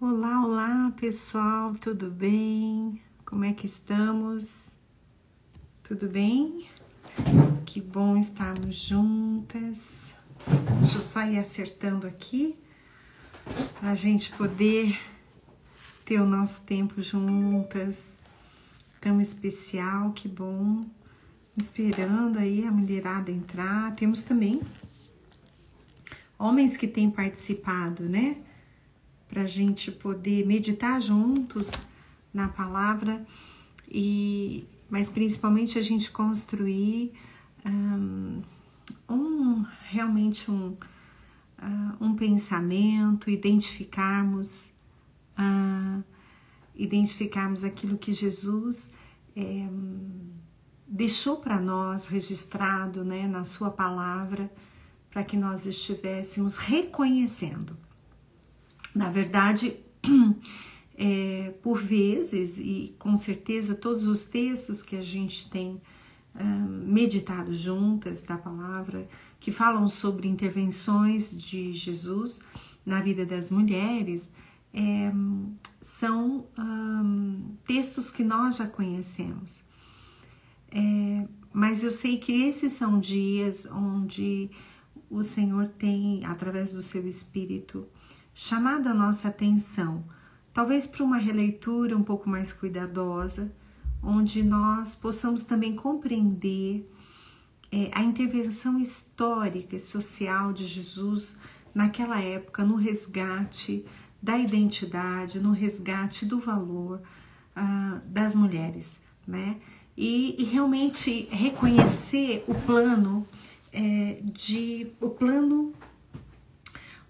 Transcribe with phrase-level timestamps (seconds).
[0.00, 3.02] Olá, olá pessoal, tudo bem?
[3.24, 4.76] Como é que estamos?
[5.82, 6.68] Tudo bem?
[7.66, 10.14] Que bom estarmos juntas.
[10.78, 12.56] Deixa eu só ir acertando aqui
[13.80, 14.96] para a gente poder
[16.04, 18.22] ter o nosso tempo juntas.
[19.00, 20.84] Tão especial, que bom.
[21.56, 23.96] Esperando aí a mulherada entrar.
[23.96, 24.60] Temos também
[26.38, 28.44] homens que têm participado, né?
[29.28, 31.70] Para a gente poder meditar juntos
[32.32, 33.26] na palavra
[33.90, 37.12] e, mas principalmente a gente construir
[37.64, 38.42] um,
[39.08, 40.76] um realmente um, uh,
[42.00, 44.72] um pensamento, identificarmos
[45.38, 46.02] uh,
[46.78, 48.92] identificarmos aquilo que Jesus
[49.36, 49.68] é,
[50.86, 54.50] deixou para nós registrado, né, na Sua palavra
[55.10, 57.76] para que nós estivéssemos reconhecendo.
[58.98, 59.76] Na verdade,
[60.98, 65.80] é, por vezes, e com certeza todos os textos que a gente tem
[66.86, 69.08] meditado juntas da palavra,
[69.40, 72.42] que falam sobre intervenções de Jesus
[72.84, 74.32] na vida das mulheres,
[74.72, 75.12] é,
[75.80, 76.46] são
[77.64, 79.62] textos que nós já conhecemos.
[80.72, 84.50] É, mas eu sei que esses são dias onde
[85.08, 87.86] o Senhor tem, através do seu Espírito,
[88.40, 90.04] chamado a nossa atenção,
[90.54, 93.52] talvez para uma releitura um pouco mais cuidadosa,
[94.00, 96.88] onde nós possamos também compreender
[97.72, 101.40] é, a intervenção histórica e social de Jesus
[101.74, 103.84] naquela época no resgate
[104.22, 107.02] da identidade, no resgate do valor
[107.56, 109.56] uh, das mulheres, né?
[109.96, 113.26] E, e realmente reconhecer o plano
[113.72, 115.74] é, de o plano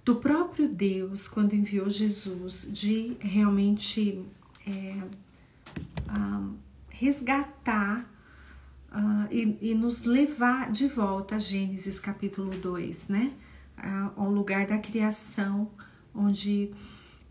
[0.09, 4.25] do próprio Deus quando enviou Jesus de realmente
[4.67, 4.97] é,
[6.09, 6.55] uh,
[6.89, 8.11] resgatar
[8.91, 13.35] uh, e, e, nos levar de volta a Gênesis capítulo 2, né?
[13.77, 15.71] Uh, ao lugar da criação,
[16.15, 16.71] onde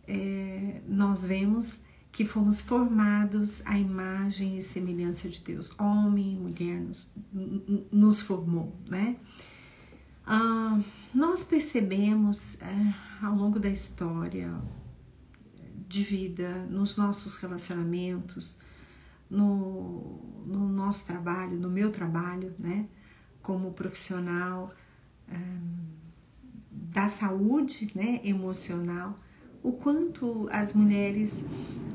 [0.07, 5.73] é, nós vemos que fomos formados à imagem e semelhança de Deus.
[5.79, 7.11] Homem e mulher nos,
[7.91, 9.15] nos formou, né?
[10.27, 10.79] Ah,
[11.17, 14.53] nós percebemos é, ao longo da história
[15.87, 18.59] de vida, nos nossos relacionamentos,
[19.27, 22.87] no, no nosso trabalho, no meu trabalho, né?
[23.41, 24.71] Como profissional
[25.27, 25.39] é,
[26.71, 29.19] da saúde né, emocional,
[29.63, 31.47] o quanto as mulheres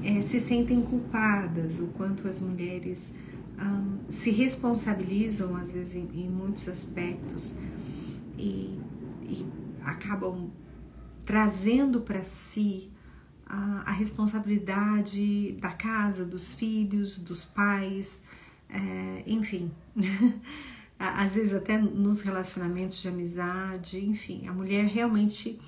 [0.02, 3.12] é, se sentem culpadas, o quanto as mulheres
[3.56, 7.54] um, se responsabilizam, às vezes, em, em muitos aspectos
[8.36, 8.81] e,
[9.84, 10.50] acabam
[11.24, 12.90] trazendo para si
[13.46, 18.22] a, a, responsabilidade da casa, dos filhos, dos pais,
[18.68, 19.70] é, enfim.
[20.98, 25.58] às vezes até nos relacionamentos de amizade, enfim, a mulher realmente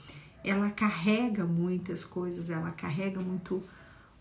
[0.45, 3.63] ela carrega muitas coisas, ela carrega muito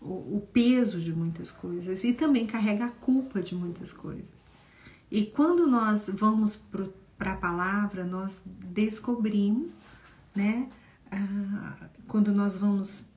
[0.00, 4.44] o, o peso de muitas coisas e também carrega a culpa de muitas coisas.
[5.10, 6.56] E quando nós vamos
[7.18, 9.76] para a palavra, nós descobrimos,
[10.34, 10.68] né?
[11.10, 13.08] Ah, quando nós vamos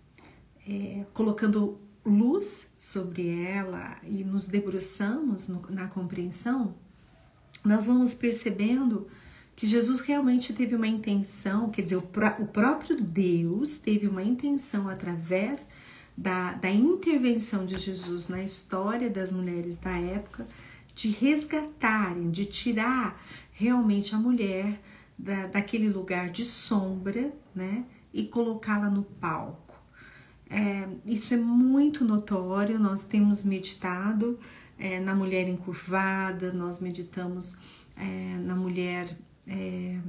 [0.68, 6.76] é, colocando luz sobre ela e nos debruçamos no, na compreensão,
[7.64, 9.08] nós vamos percebendo
[9.56, 14.24] que Jesus realmente teve uma intenção, quer dizer, o, pró o próprio Deus teve uma
[14.24, 15.68] intenção através
[16.16, 20.48] da, da intervenção de Jesus na história das mulheres da época
[20.94, 23.22] de resgatarem, de tirar
[23.58, 24.80] realmente a mulher
[25.18, 29.76] da, daquele lugar de sombra, né, e colocá-la no palco.
[30.48, 34.40] É, isso é muito notório, nós temos meditado
[34.78, 37.58] é, na mulher encurvada, nós meditamos
[37.96, 39.18] é, na mulher
[39.48, 40.00] é,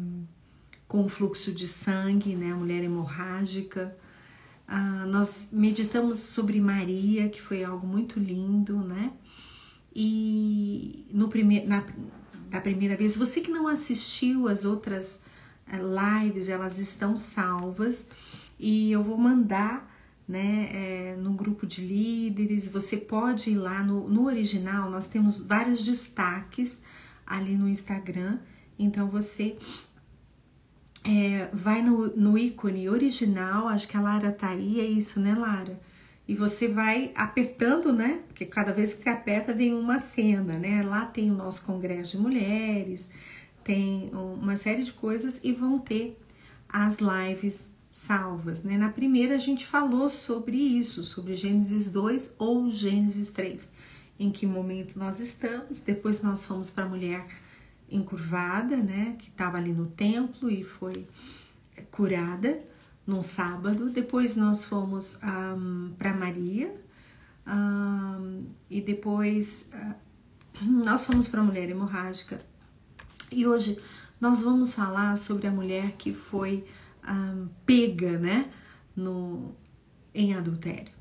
[0.86, 3.96] com fluxo de sangue, né, a mulher hemorrágica.
[4.66, 9.12] Ah, nós meditamos sobre Maria, que foi algo muito lindo, né?
[9.94, 11.82] E no primeiro, na,
[12.48, 15.22] da primeira vez, você que não assistiu as outras
[15.66, 18.08] eh, lives, elas estão salvas.
[18.58, 19.88] E eu vou mandar
[20.26, 22.68] né, é, no grupo de líderes.
[22.68, 26.82] Você pode ir lá no, no original, nós temos vários destaques
[27.26, 28.38] ali no Instagram.
[28.78, 29.56] Então você
[31.04, 35.34] é, vai no, no ícone original, acho que a Lara tá aí, é isso, né,
[35.34, 35.80] Lara?
[36.28, 38.22] E você vai apertando, né?
[38.28, 40.82] Porque cada vez que você aperta vem uma cena, né?
[40.82, 43.08] Lá tem o nosso congresso de mulheres,
[43.64, 46.20] tem uma série de coisas e vão ter
[46.68, 48.76] as lives salvas, né?
[48.76, 53.72] Na primeira a gente falou sobre isso, sobre Gênesis 2 ou Gênesis 3,
[54.20, 55.80] em que momento nós estamos.
[55.80, 57.26] Depois nós fomos para a mulher
[57.90, 61.06] encurvada, né, que estava ali no templo e foi
[61.90, 62.62] curada
[63.08, 63.88] num sábado.
[63.88, 66.74] Depois nós fomos um, para Maria
[67.46, 69.94] um, e depois uh,
[70.62, 72.38] nós fomos para a mulher hemorrágica.
[73.32, 73.78] E hoje
[74.20, 76.66] nós vamos falar sobre a mulher que foi
[77.08, 78.52] um, pega, né,
[78.94, 79.54] no,
[80.14, 80.92] em adultério.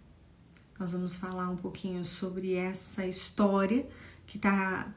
[0.79, 3.85] Nós vamos falar um pouquinho sobre essa história
[4.25, 4.93] que, tá,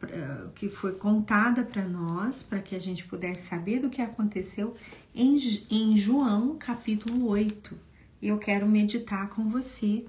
[0.54, 4.76] que foi contada para nós, para que a gente pudesse saber do que aconteceu
[5.14, 5.36] em,
[5.70, 7.76] em João capítulo 8.
[8.22, 10.04] E eu quero meditar com você.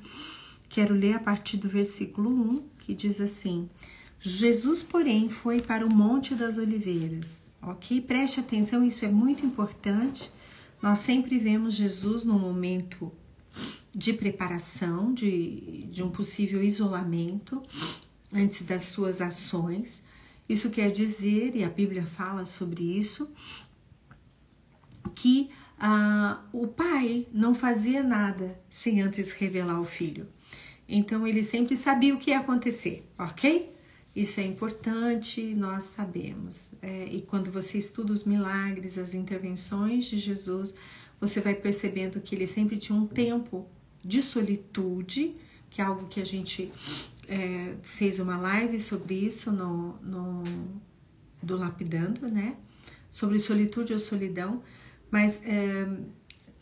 [0.69, 3.69] Quero ler a partir do versículo 1, que diz assim:
[4.19, 7.42] Jesus, porém, foi para o Monte das Oliveiras.
[7.62, 8.01] Ok?
[8.01, 10.31] Preste atenção, isso é muito importante.
[10.81, 13.12] Nós sempre vemos Jesus no momento
[13.94, 17.62] de preparação, de, de um possível isolamento
[18.33, 20.04] antes das suas ações.
[20.47, 23.30] Isso quer dizer, e a Bíblia fala sobre isso,
[25.15, 25.50] que
[25.80, 30.27] ah, o pai não fazia nada sem antes revelar o filho.
[30.88, 33.74] Então ele sempre sabia o que ia acontecer, ok?
[34.15, 36.74] Isso é importante, nós sabemos.
[36.81, 40.75] É, e quando você estuda os milagres, as intervenções de Jesus,
[41.19, 43.65] você vai percebendo que ele sempre tinha um tempo
[44.04, 45.36] de solitude,
[45.69, 46.71] que é algo que a gente
[47.27, 50.44] é, fez uma live sobre isso no, no,
[51.42, 52.57] do Lapidando, né?
[53.09, 54.62] Sobre solitude ou solidão,
[55.12, 55.88] mas é,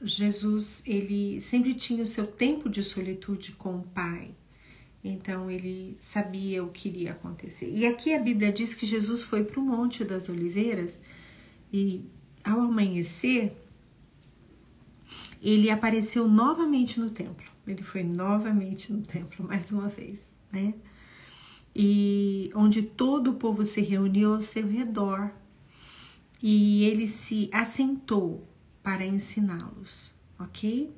[0.01, 4.31] Jesus ele sempre tinha o seu tempo de solitude com o Pai.
[5.01, 7.71] Então ele sabia o que iria acontecer.
[7.73, 11.01] E aqui a Bíblia diz que Jesus foi para o Monte das Oliveiras
[11.71, 12.03] e
[12.43, 13.55] ao amanhecer
[15.41, 17.47] ele apareceu novamente no templo.
[17.65, 20.73] Ele foi novamente no templo mais uma vez né?
[21.75, 25.31] E onde todo o povo se reuniu ao seu redor
[26.41, 28.47] e ele se assentou
[28.81, 30.91] para ensiná-los, ok?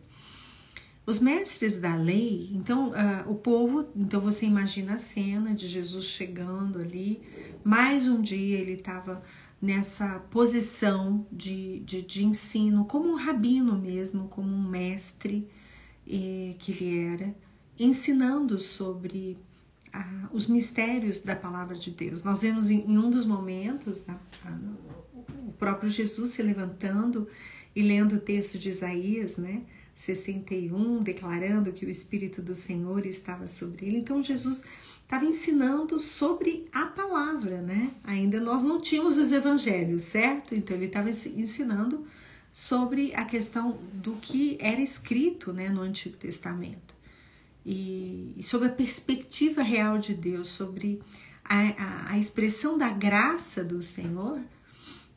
[1.05, 6.05] Os mestres da lei, então uh, o povo, então você imagina a cena de Jesus
[6.05, 7.21] chegando ali,
[7.63, 9.23] mais um dia ele estava
[9.61, 15.47] nessa posição de, de, de, ensino, como um rabino mesmo, como um mestre
[16.07, 17.35] eh, que ele era,
[17.79, 19.37] ensinando sobre
[19.93, 22.23] ah, os mistérios da palavra de Deus.
[22.23, 24.19] Nós vemos em, em um dos momentos tá,
[24.97, 25.00] o
[25.61, 27.27] próprio Jesus se levantando
[27.75, 29.61] e lendo o texto de Isaías, né?
[29.93, 33.99] 61, declarando que o Espírito do Senhor estava sobre ele.
[33.99, 34.65] Então Jesus
[35.03, 37.91] estava ensinando sobre a palavra, né?
[38.03, 40.55] Ainda nós não tínhamos os evangelhos, certo?
[40.55, 42.07] Então ele estava ensinando
[42.51, 46.95] sobre a questão do que era escrito né, no Antigo Testamento
[47.65, 50.99] e, sobre a perspectiva real de Deus, sobre
[51.45, 54.41] a, a, a expressão da graça do Senhor,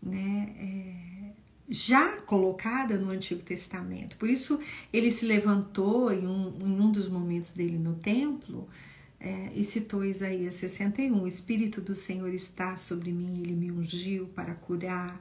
[0.05, 1.33] né, é,
[1.69, 4.17] já colocada no Antigo Testamento.
[4.17, 4.61] Por isso
[4.93, 8.69] ele se levantou em um, em um dos momentos dele no templo
[9.19, 14.27] é, e citou Isaías 61: O Espírito do Senhor está sobre mim, ele me ungiu
[14.27, 15.19] para curar,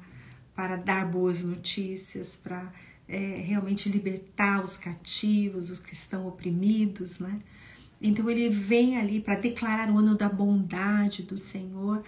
[0.54, 2.72] para dar boas notícias, para
[3.08, 7.40] é, realmente libertar os cativos, os que estão oprimidos, né?
[8.02, 12.04] Então ele vem ali para declarar o ano da bondade do Senhor,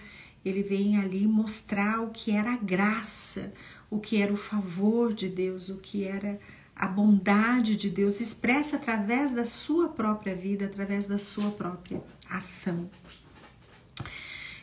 [0.48, 3.52] ele vem ali mostrar o que era a graça,
[3.90, 6.38] o que era o favor de Deus, o que era
[6.74, 12.90] a bondade de Deus expressa através da sua própria vida, através da sua própria ação.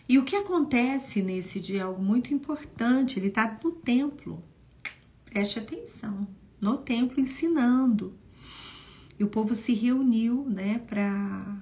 [0.08, 4.44] E o que acontece nesse dia é algo muito importante, ele está no templo,
[5.34, 6.28] Preste atenção,
[6.62, 8.14] no templo ensinando.
[9.18, 11.58] E o povo se reuniu, né, para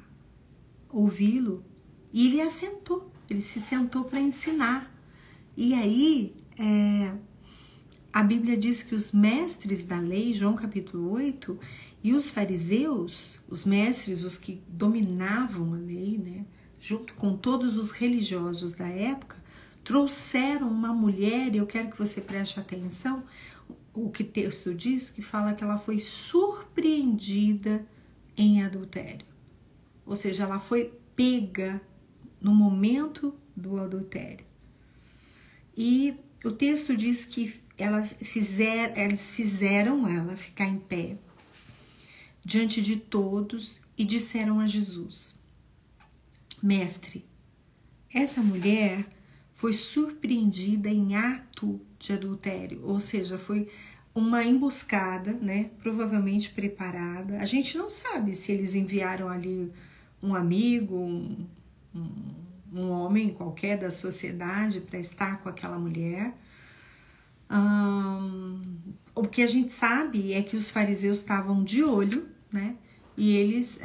[0.89, 1.63] ouvi-lo.
[2.11, 4.93] E ele assentou, ele se sentou para ensinar.
[5.55, 7.13] E aí, é,
[8.11, 11.59] a Bíblia diz que os mestres da lei, João capítulo 8,
[12.03, 16.45] e os fariseus, os mestres, os que dominavam a lei, né,
[16.79, 19.37] junto com todos os religiosos da época,
[19.83, 23.23] trouxeram uma mulher, e eu quero que você preste atenção,
[23.93, 27.85] o que texto diz que fala que ela foi surpreendida
[28.37, 29.25] em adultério.
[30.05, 31.81] Ou seja, ela foi pega
[32.41, 34.45] no momento do adultério.
[35.77, 41.17] E o texto diz que elas, fizer, elas fizeram ela ficar em pé
[42.43, 45.39] diante de todos e disseram a Jesus:
[46.61, 47.25] Mestre,
[48.13, 49.05] essa mulher
[49.53, 53.69] foi surpreendida em ato de adultério, ou seja, foi
[54.13, 55.69] uma emboscada, né?
[55.81, 57.37] Provavelmente preparada.
[57.37, 59.71] A gente não sabe se eles enviaram ali
[60.21, 61.47] um amigo, um,
[61.93, 62.41] um,
[62.73, 66.33] um homem qualquer da sociedade para estar com aquela mulher.
[69.13, 72.75] o que a gente sabe é que os fariseus estavam de olho, né?
[73.17, 73.79] E eles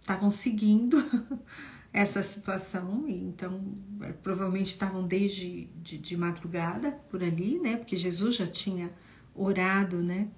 [0.00, 1.02] estavam é, seguindo
[1.92, 7.76] essa situação, então é, provavelmente estavam desde de, de, madrugada por ali, né?
[7.76, 8.92] Porque Jesus já tinha
[9.34, 10.28] orado, né?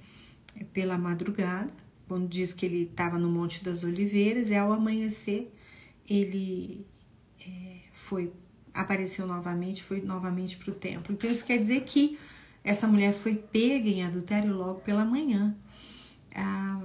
[0.73, 1.73] Pela madrugada,
[2.07, 5.53] quando diz que ele estava no Monte das Oliveiras, e ao amanhecer
[6.09, 6.87] ele
[7.41, 8.33] é, foi
[8.75, 11.15] apareceu novamente, foi novamente para o templo.
[11.15, 12.19] Então isso quer dizer que
[12.65, 15.55] essa mulher foi pega em adultério logo pela manhã.
[16.35, 16.81] Ah,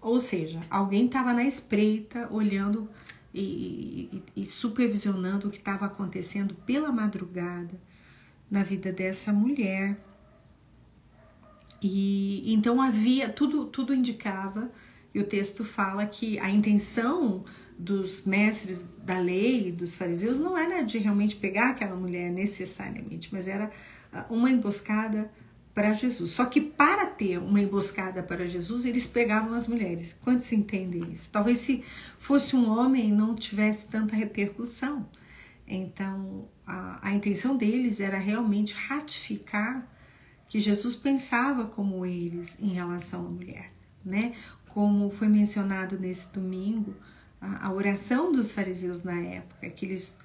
[0.00, 2.88] ou seja, alguém estava na espreita olhando
[3.32, 7.80] e, e, e supervisionando o que estava acontecendo pela madrugada
[8.50, 9.98] na vida dessa mulher.
[11.80, 14.70] E então havia tudo tudo indicava
[15.14, 17.44] e o texto fala que a intenção
[17.80, 23.48] dos mestres da lei, dos fariseus, não era de realmente pegar aquela mulher necessariamente, mas
[23.48, 23.70] era
[24.12, 25.30] ah, uma emboscada
[25.74, 26.32] para Jesus.
[26.32, 30.18] Só que para ter uma emboscada para Jesus, eles pegavam as mulheres.
[30.22, 31.30] Quantos entendem isso?
[31.30, 31.82] Talvez se
[32.18, 35.08] fosse um homem não tivesse tanta repercussão.
[35.66, 39.88] Então, a, a intenção deles era realmente ratificar
[40.48, 43.72] que Jesus pensava como eles em relação à mulher,
[44.04, 44.34] né?
[44.68, 46.94] Como foi mencionado nesse domingo,
[47.40, 50.16] a, a oração dos fariseus na época, que eles,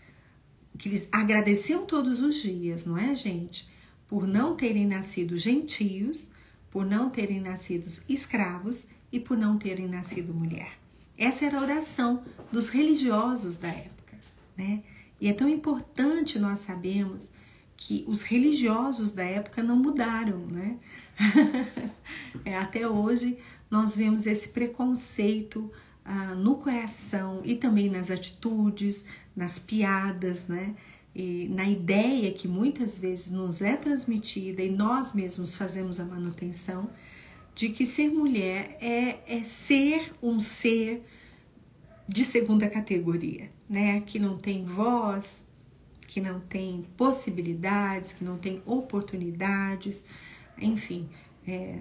[0.77, 3.67] que eles agradeciam todos os dias, não é, gente?
[4.07, 6.31] por não terem nascido gentios,
[6.69, 10.77] por não terem nascido escravos e por não terem nascido mulher.
[11.17, 14.17] Essa era a oração dos religiosos da época,
[14.57, 14.83] né?
[15.19, 17.31] E é tão importante nós sabermos
[17.77, 20.77] que os religiosos da época não mudaram, né?
[22.43, 23.37] é, até hoje
[23.71, 25.71] nós vemos esse preconceito
[26.05, 30.75] ah, no coração e também nas atitudes, nas piadas, né?
[31.15, 36.89] e na ideia que muitas vezes nos é transmitida e nós mesmos fazemos a manutenção
[37.55, 41.01] de que ser mulher é, é ser um ser
[42.05, 44.01] de segunda categoria, né?
[44.01, 45.47] Que não tem voz,
[46.05, 50.03] que não tem possibilidades, que não tem oportunidades,
[50.57, 51.07] enfim,
[51.47, 51.79] é,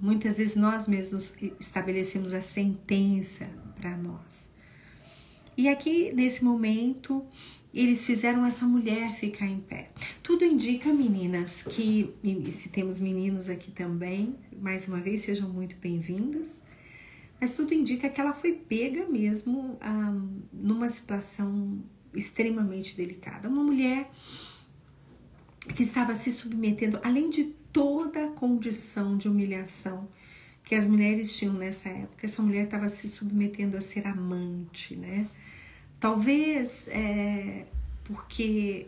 [0.00, 4.50] muitas vezes nós mesmos estabelecemos a sentença para nós.
[5.56, 7.24] E aqui nesse momento
[7.72, 9.90] eles fizeram essa mulher ficar em pé.
[10.22, 15.76] Tudo indica, meninas, que, e se temos meninos aqui também, mais uma vez sejam muito
[15.78, 16.62] bem-vindos,
[17.40, 19.76] mas tudo indica que ela foi pega mesmo
[20.52, 21.82] numa situação
[22.14, 23.48] extremamente delicada.
[23.48, 24.08] Uma mulher
[25.74, 30.08] que estava se submetendo, além de toda a condição de humilhação
[30.62, 35.28] que as mulheres tinham nessa época, essa mulher estava se submetendo a ser amante, né?
[35.98, 37.66] Talvez é,
[38.04, 38.86] porque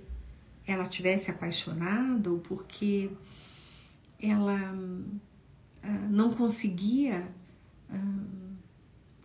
[0.67, 3.11] ela tivesse apaixonado ou porque
[4.23, 7.29] ela uh, não conseguia
[7.91, 8.57] uh,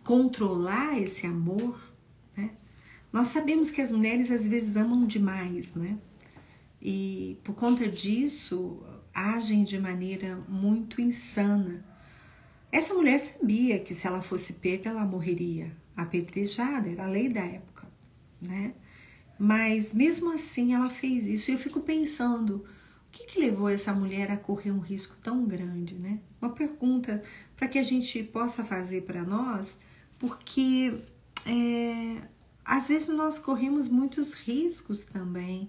[0.02, 1.80] controlar esse amor,
[2.36, 2.50] né?
[3.12, 5.96] Nós sabemos que as mulheres às vezes amam demais, né?
[6.80, 8.82] E por conta disso
[9.14, 11.84] agem de maneira muito insana.
[12.70, 17.40] Essa mulher sabia que se ela fosse pega, ela morreria apedrejada, era a lei da
[17.40, 17.72] época
[18.42, 18.74] né?
[19.38, 23.92] Mas mesmo assim ela fez isso e eu fico pensando, o que, que levou essa
[23.92, 26.18] mulher a correr um risco tão grande, né?
[26.40, 27.22] Uma pergunta
[27.56, 29.78] para que a gente possa fazer para nós,
[30.18, 31.00] porque
[31.46, 32.22] é,
[32.64, 35.68] às vezes nós corremos muitos riscos também,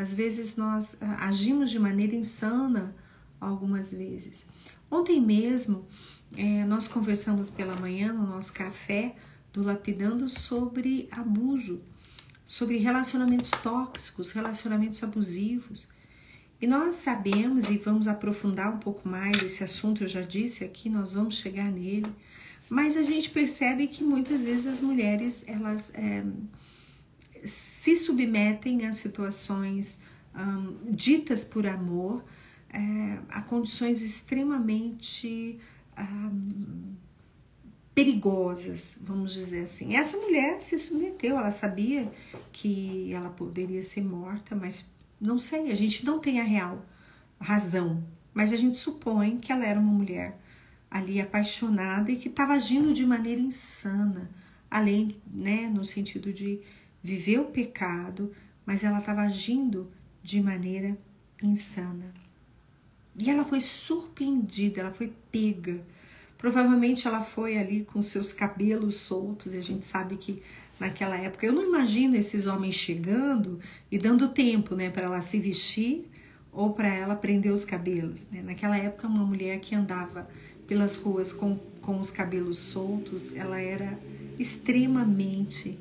[0.00, 2.94] às vezes nós ah, agimos de maneira insana
[3.40, 4.46] algumas vezes.
[4.90, 5.86] Ontem mesmo
[6.36, 9.16] é, nós conversamos pela manhã no nosso café
[9.52, 11.82] do Lapidando sobre abuso
[12.48, 15.86] sobre relacionamentos tóxicos, relacionamentos abusivos.
[16.58, 20.88] E nós sabemos e vamos aprofundar um pouco mais esse assunto, eu já disse aqui,
[20.88, 22.10] nós vamos chegar nele,
[22.70, 26.24] mas a gente percebe que muitas vezes as mulheres elas é,
[27.44, 30.00] se submetem a situações
[30.34, 32.24] um, ditas por amor,
[32.70, 35.58] é, a condições extremamente
[35.98, 36.94] um,
[37.94, 39.96] perigosas, vamos dizer assim.
[39.96, 42.12] Essa mulher se submeteu, ela sabia
[42.52, 44.86] que ela poderia ser morta, mas
[45.20, 46.84] não sei, a gente não tem a real
[47.40, 50.38] razão, mas a gente supõe que ela era uma mulher
[50.90, 54.30] ali apaixonada e que estava agindo de maneira insana,
[54.70, 56.60] além, né, no sentido de
[57.02, 58.32] viver o pecado,
[58.64, 59.90] mas ela estava agindo
[60.22, 60.96] de maneira
[61.42, 62.12] insana.
[63.18, 65.82] E ela foi surpreendida, ela foi pega.
[66.36, 70.42] Provavelmente ela foi ali com seus cabelos soltos, e a gente sabe que
[70.78, 73.58] naquela época, eu não imagino esses homens chegando
[73.90, 76.08] e dando tempo, né, para ela se vestir
[76.52, 78.26] ou para ela prender os cabelos.
[78.30, 78.42] Né?
[78.42, 80.28] Naquela época, uma mulher que andava
[80.66, 83.98] pelas ruas com, com os cabelos soltos, ela era
[84.38, 85.78] extremamente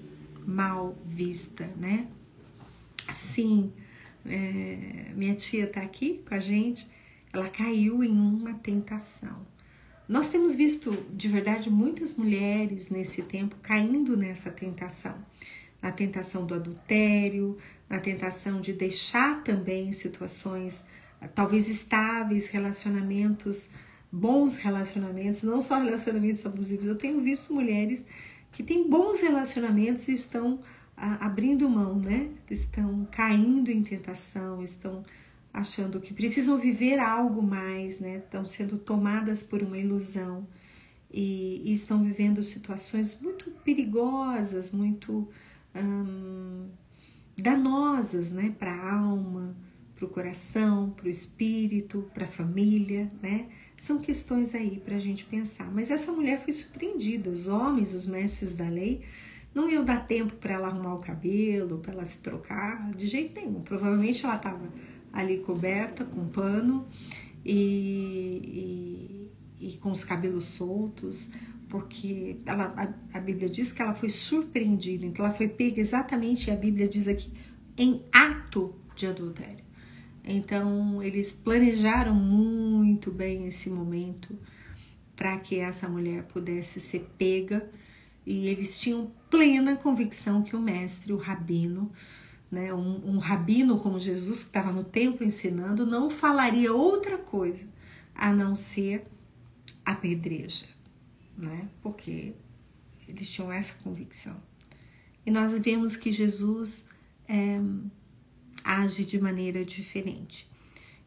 [0.47, 2.07] mal vista, né?
[3.11, 3.73] Sim,
[4.25, 6.89] é, minha tia está aqui com a gente,
[7.33, 9.45] ela caiu em uma tentação.
[10.07, 15.17] Nós temos visto de verdade muitas mulheres nesse tempo caindo nessa tentação,
[15.81, 17.57] na tentação do adultério,
[17.89, 20.85] na tentação de deixar também situações
[21.35, 23.69] talvez estáveis, relacionamentos,
[24.09, 26.85] bons relacionamentos, não só relacionamentos abusivos.
[26.85, 28.05] Eu tenho visto mulheres
[28.57, 30.59] que têm bons relacionamentos e estão
[30.95, 32.31] abrindo mão, né?
[32.49, 35.05] Estão caindo em tentação, estão
[35.53, 38.17] achando que precisam viver algo mais, né?
[38.17, 40.47] Estão sendo tomadas por uma ilusão
[41.13, 45.29] e, e estão vivendo situações muito perigosas, muito
[45.75, 46.67] hum,
[47.37, 49.55] danosas, né, para a alma,
[49.95, 53.49] para o coração, para o espírito, para a família, né?
[53.77, 55.71] São questões aí para a gente pensar.
[55.71, 57.29] Mas essa mulher foi surpreendida.
[57.29, 59.03] Os homens, os mestres da lei,
[59.53, 63.39] não iam dar tempo para ela arrumar o cabelo, para ela se trocar, de jeito
[63.39, 63.61] nenhum.
[63.61, 64.67] Provavelmente ela estava
[65.13, 66.87] ali coberta com pano
[67.45, 69.29] e,
[69.59, 71.29] e, e com os cabelos soltos
[71.69, 76.49] porque ela, a, a, Bíblia diz que ela foi surpreendida, então ela foi pega exatamente,
[76.49, 77.31] a Bíblia diz aqui,
[77.77, 79.66] em ato de adultério.
[80.27, 84.37] Então eles planejaram muito bem esse momento
[85.15, 87.69] para que essa mulher pudesse ser pega
[88.25, 91.91] e eles tinham plena convicção que o mestre, o rabino,
[92.51, 97.65] né, um, um rabino como Jesus que estava no templo ensinando, não falaria outra coisa
[98.13, 99.05] a não ser
[99.85, 100.77] a pedreja
[101.37, 101.69] né?
[101.81, 102.33] Porque
[103.07, 104.35] eles tinham essa convicção.
[105.25, 106.87] E nós vemos que Jesus
[107.27, 107.59] é,
[108.67, 110.49] age de maneira diferente.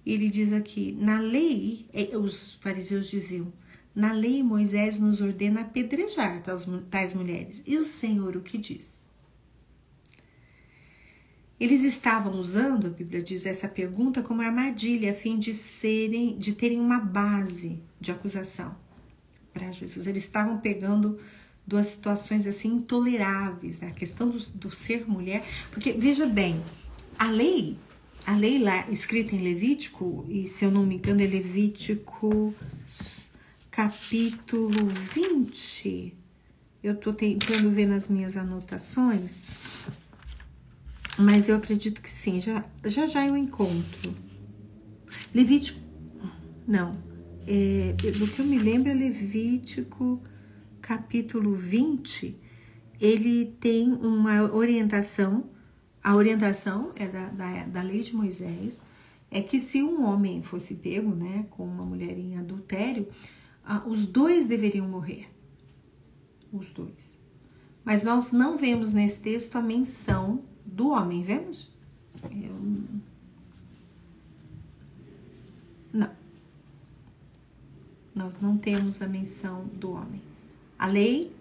[0.05, 3.53] Ele diz aqui: na lei, é, os fariseus diziam,
[3.95, 7.63] na lei Moisés nos ordena apedrejar tais, tais mulheres.
[7.67, 9.09] E o Senhor o que diz?
[11.59, 16.55] Eles estavam usando, a Bíblia diz, essa pergunta como armadilha a fim de serem, de
[16.55, 18.75] terem uma base de acusação
[19.53, 20.07] para Jesus.
[20.07, 21.19] Eles estavam pegando
[21.67, 23.89] duas situações assim intoleráveis, né?
[23.89, 26.63] a questão do, do, ser mulher, porque veja bem,
[27.21, 27.77] a lei,
[28.27, 32.55] a lei lá escrita em Levítico, e se eu não me engano é Levítico
[33.71, 36.15] capítulo 20,
[36.83, 39.43] eu tô tentando ver nas minhas anotações,
[41.19, 44.17] mas eu acredito que sim, já já, já eu encontro.
[45.35, 45.79] Levítico,
[46.67, 46.97] não,
[47.47, 50.23] é, do que eu me lembro, é Levítico
[50.81, 52.35] capítulo 20,
[52.99, 55.51] ele tem uma orientação,
[56.03, 58.83] a orientação é da, da, da lei de Moisés,
[59.31, 63.09] é que se um homem fosse pego né, com uma mulher em adultério,
[63.65, 65.29] ah, os dois deveriam morrer.
[66.53, 67.19] Os dois.
[67.85, 71.71] Mas nós não vemos nesse texto a menção do homem, vemos?
[72.31, 72.55] Eu...
[75.93, 76.11] Não
[78.15, 80.21] nós não temos a menção do homem.
[80.79, 81.35] A lei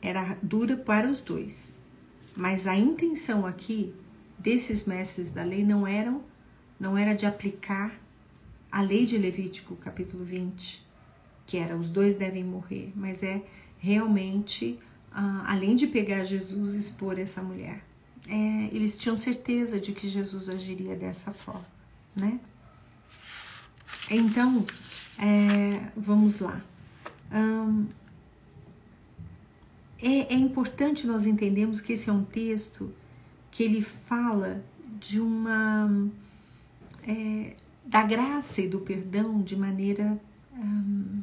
[0.00, 1.76] era dura para os dois,
[2.36, 3.94] mas a intenção aqui
[4.38, 6.22] desses mestres da lei não eram
[6.78, 7.92] não era de aplicar
[8.70, 10.84] a lei de Levítico, capítulo 20,
[11.46, 13.42] que era os dois devem morrer, mas é
[13.78, 14.80] realmente,
[15.12, 17.84] ah, além de pegar Jesus e expor essa mulher,
[18.26, 21.66] é, eles tinham certeza de que Jesus agiria dessa forma,
[22.16, 22.40] né?
[24.10, 24.64] Então,
[25.18, 26.60] é, vamos lá.
[27.30, 27.86] Um,
[30.02, 32.92] é, é importante nós entendermos que esse é um texto
[33.50, 34.64] que ele fala
[34.98, 36.10] de uma
[37.06, 40.20] é, da graça e do perdão de maneira
[40.52, 41.22] um,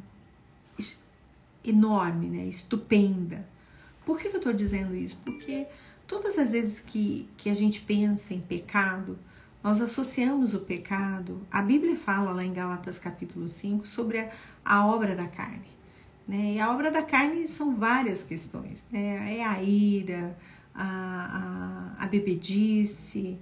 [1.64, 2.46] enorme, né?
[2.46, 3.46] estupenda.
[4.04, 5.20] Por que, eu estou dizendo isso?
[5.24, 5.66] Porque
[6.06, 9.18] todas as vezes que, que a gente pensa em pecado,
[9.62, 14.30] nós associamos o pecado, a Bíblia fala lá em Gálatas capítulo 5 sobre a,
[14.64, 15.79] a obra da carne.
[16.30, 16.54] Né?
[16.54, 18.86] E a obra da carne são várias questões.
[18.88, 19.38] Né?
[19.38, 20.38] É a ira,
[20.72, 23.36] a, a, a bebedice,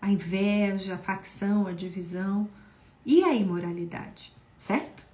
[0.00, 2.48] a inveja, a facção, a divisão
[3.04, 5.04] e a imoralidade, certo?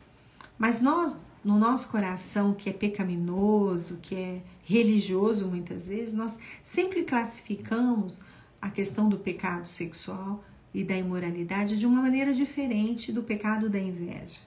[0.57, 7.03] Mas nós, no nosso coração que é pecaminoso, que é religioso muitas vezes, nós sempre
[7.03, 8.23] classificamos
[8.63, 13.81] a questão do pecado sexual e da imoralidade de uma maneira diferente do pecado da
[13.81, 14.39] inveja.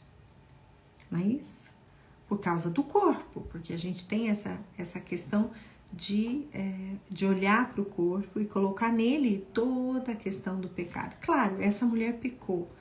[1.12, 1.69] Mas
[2.30, 5.50] por causa do corpo, porque a gente tem essa, essa questão
[5.92, 11.18] de, é, de olhar para o corpo e colocar nele toda a questão do pecado.
[11.20, 12.72] Claro, essa mulher pecou,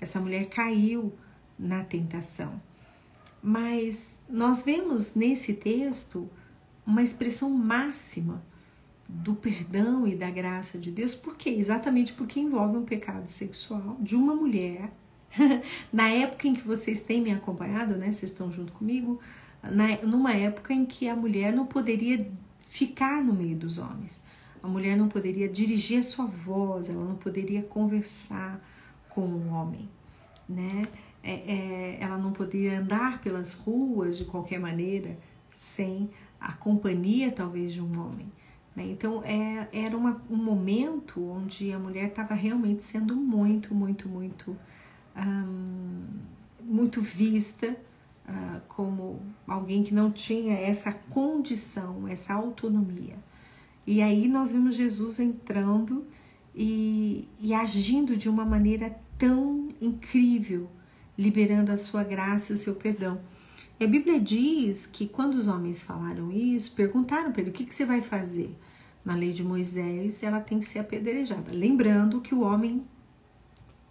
[0.00, 1.12] essa mulher caiu
[1.56, 2.60] na tentação.
[3.40, 6.28] Mas nós vemos nesse texto
[6.84, 8.44] uma expressão máxima
[9.08, 11.50] do perdão e da graça de Deus, por quê?
[11.50, 14.90] Exatamente porque envolve um pecado sexual de uma mulher.
[15.92, 18.12] Na época em que vocês têm me acompanhado, né?
[18.12, 19.20] Vocês estão junto comigo,
[19.62, 24.22] na, numa época em que a mulher não poderia ficar no meio dos homens.
[24.62, 28.60] A mulher não poderia dirigir a sua voz, ela não poderia conversar
[29.08, 29.88] com o homem,
[30.48, 30.86] né?
[31.22, 35.18] É, é, ela não poderia andar pelas ruas de qualquer maneira
[35.54, 36.10] sem
[36.40, 38.30] a companhia, talvez, de um homem.
[38.76, 38.84] Né?
[38.90, 44.56] Então, é, era uma, um momento onde a mulher estava realmente sendo muito, muito, muito,
[46.60, 47.76] muito vista
[48.28, 53.16] uh, como alguém que não tinha essa condição, essa autonomia.
[53.86, 56.04] E aí nós vimos Jesus entrando
[56.54, 60.68] e, e agindo de uma maneira tão incrível,
[61.16, 63.20] liberando a sua graça e o seu perdão.
[63.78, 67.64] E a Bíblia diz que quando os homens falaram isso, perguntaram para ele: o que,
[67.64, 68.56] que você vai fazer?
[69.04, 71.52] Na lei de Moisés, ela tem que ser apedrejada.
[71.52, 72.84] Lembrando que o homem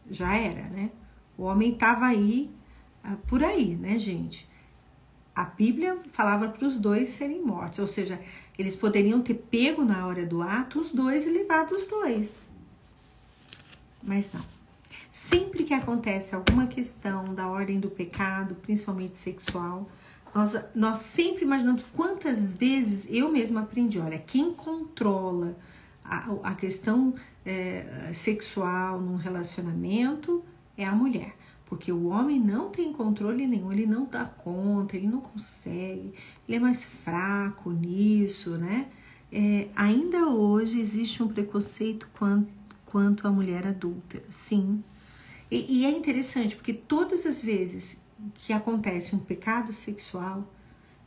[0.10, 0.92] já era, né?
[1.38, 2.50] O homem estava aí
[3.04, 4.50] ah, por aí, né, gente?
[5.36, 8.20] A Bíblia falava para os dois serem mortos, ou seja,
[8.58, 12.40] eles poderiam ter pego na hora do ato os dois e levado os dois.
[14.02, 14.42] Mas não.
[15.12, 19.90] Sempre que acontece alguma questão da ordem do pecado, principalmente sexual,
[20.34, 24.00] nós, nós sempre imaginamos quantas vezes eu mesma aprendi.
[24.00, 25.56] Olha, quem controla
[26.04, 27.14] a, a questão
[27.46, 30.44] é, sexual num relacionamento
[30.78, 31.36] é a mulher
[31.66, 36.14] porque o homem não tem controle nenhum, ele não dá conta, ele não consegue,
[36.48, 38.88] ele é mais fraco nisso, né?
[39.32, 42.48] É, ainda hoje existe um preconceito quanto,
[42.86, 44.84] quanto à mulher adulta, sim.
[45.50, 48.00] E, e é interessante porque todas as vezes
[48.36, 50.48] que acontece um pecado sexual,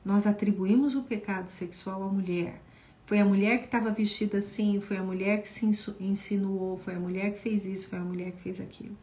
[0.05, 2.61] nós atribuímos o pecado sexual à mulher.
[3.07, 5.65] Foi a mulher que estava vestida assim, foi a mulher que se
[5.99, 8.97] insinuou, foi a mulher que fez isso, foi a mulher que fez aquilo.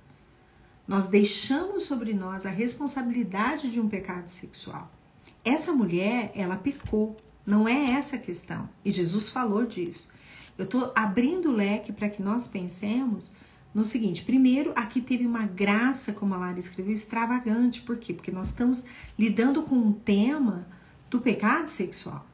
[0.88, 4.91] Nós deixamos sobre nós a responsabilidade de um pecado sexual.
[5.43, 8.69] Essa mulher, ela pecou, não é essa a questão.
[8.84, 10.10] E Jesus falou disso.
[10.58, 13.32] Eu estou abrindo o leque para que nós pensemos
[13.74, 17.82] no seguinte: primeiro, aqui teve uma graça, como a Lara escreveu, extravagante.
[17.82, 18.13] Por quê?
[18.13, 18.86] Porque nós estamos
[19.19, 20.67] lidando com um tema
[21.10, 22.26] do pecado sexual.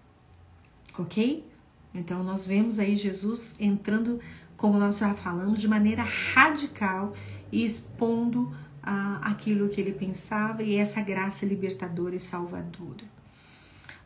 [0.98, 1.46] Ok?
[1.94, 4.20] Então, nós vemos aí Jesus entrando,
[4.56, 7.14] como nós já falamos, de maneira radical
[7.52, 13.06] e expondo ah, aquilo que ele pensava e essa graça libertadora e salvadora.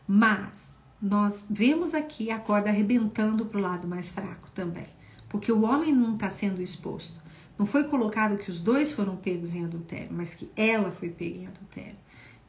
[0.08, 4.88] Mas nós vemos aqui a corda arrebentando para o lado mais fraco também,
[5.30, 7.24] porque o homem não está sendo exposto.
[7.58, 11.38] Não foi colocado que os dois foram pegos em adultério, mas que ela foi pega
[11.38, 11.96] em adultério.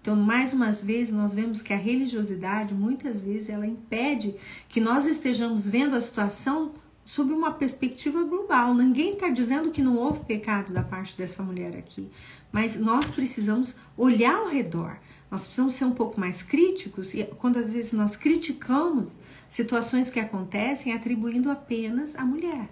[0.01, 4.37] Então, mais uma vez, nós vemos que a religiosidade, muitas vezes, ela impede
[4.69, 6.75] que nós estejamos vendo a situação
[7.07, 8.75] sob uma perspectiva global.
[8.75, 12.11] Ninguém está dizendo que não houve pecado da parte dessa mulher aqui,
[12.53, 14.99] mas nós precisamos olhar ao redor.
[15.31, 19.17] Nós precisamos ser um pouco mais críticos e quando às vezes nós criticamos
[19.49, 22.69] situações que acontecem atribuindo apenas à mulher.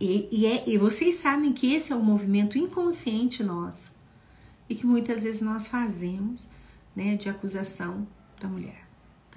[0.00, 3.94] E, e, é, e vocês sabem que esse é um movimento inconsciente nosso
[4.68, 6.48] e que muitas vezes nós fazemos
[6.94, 8.06] né, de acusação
[8.40, 8.86] da mulher.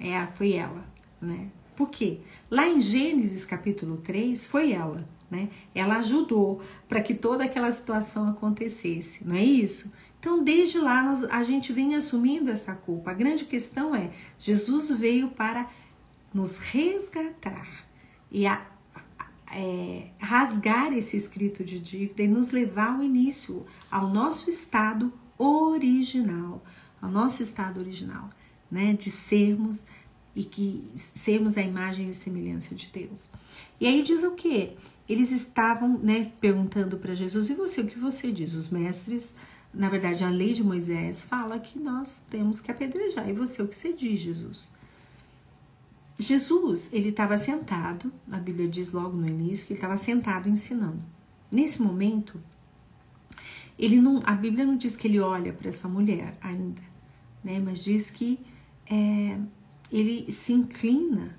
[0.00, 0.84] É, foi ela,
[1.20, 1.48] né?
[1.78, 2.18] Por quê?
[2.50, 5.48] Lá em Gênesis capítulo 3 foi ela, né?
[5.72, 9.92] Ela ajudou para que toda aquela situação acontecesse, não é isso?
[10.18, 13.12] Então, desde lá, nós, a gente vem assumindo essa culpa.
[13.12, 15.70] A grande questão é: Jesus veio para
[16.34, 17.86] nos resgatar
[18.28, 18.66] e a,
[19.52, 26.60] é, rasgar esse escrito de dívida e nos levar ao início, ao nosso estado original,
[27.00, 28.30] ao nosso estado original,
[28.68, 28.94] né?
[28.94, 29.86] De sermos
[30.38, 33.28] e que sermos a imagem e semelhança de Deus.
[33.80, 34.70] E aí diz o que?
[35.08, 39.34] Eles estavam, né, perguntando para Jesus: "E você, o que você diz?" Os mestres,
[39.74, 43.28] na verdade, a lei de Moisés fala que nós temos que apedrejar.
[43.28, 44.70] E você, o que você diz, Jesus?
[46.20, 51.02] Jesus, ele estava sentado, a Bíblia diz logo no início que ele estava sentado ensinando.
[51.52, 52.40] Nesse momento,
[53.76, 56.82] ele não, a Bíblia não diz que ele olha para essa mulher ainda,
[57.42, 57.58] né?
[57.58, 58.38] Mas diz que
[58.88, 59.38] é,
[59.90, 61.38] ele se inclina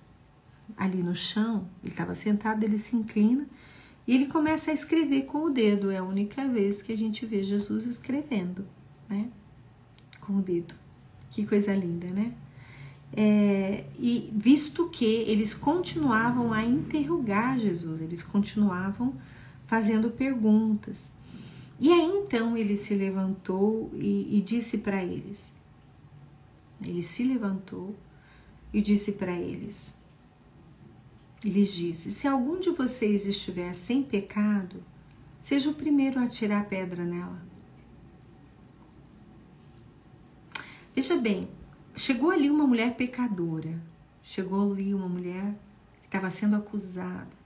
[0.77, 3.45] ali no chão, ele estava sentado, ele se inclina
[4.07, 5.91] E ele começa a escrever com o dedo.
[5.91, 8.65] É a única vez que a gente vê Jesus escrevendo,
[9.07, 9.29] né?
[10.21, 10.73] Com o dedo.
[11.29, 12.33] Que coisa linda, né?
[13.11, 19.15] É, e visto que eles continuavam a interrogar Jesus, eles continuavam
[19.65, 21.11] fazendo perguntas.
[21.79, 25.51] E aí então ele se levantou e, e disse para eles:
[26.83, 27.95] ele se levantou
[28.73, 29.99] e disse para eles:
[31.43, 34.83] e lhes disse: Se algum de vocês estiver sem pecado,
[35.37, 37.41] seja o primeiro a tirar a pedra nela.
[40.93, 41.47] Veja bem,
[41.95, 43.81] chegou ali uma mulher pecadora,
[44.21, 45.55] chegou ali uma mulher
[46.01, 47.39] que estava sendo acusada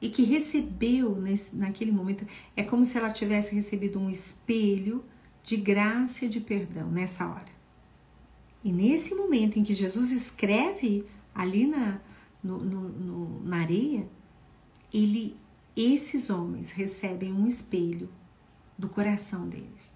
[0.00, 5.04] e que recebeu nesse, naquele momento, é como se ela tivesse recebido um espelho
[5.42, 7.53] de graça e de perdão nessa hora.
[8.64, 12.00] E nesse momento em que Jesus escreve ali na,
[12.42, 14.08] no, no, no, na areia,
[14.92, 15.36] ele,
[15.76, 18.08] esses homens recebem um espelho
[18.78, 19.92] do coração deles.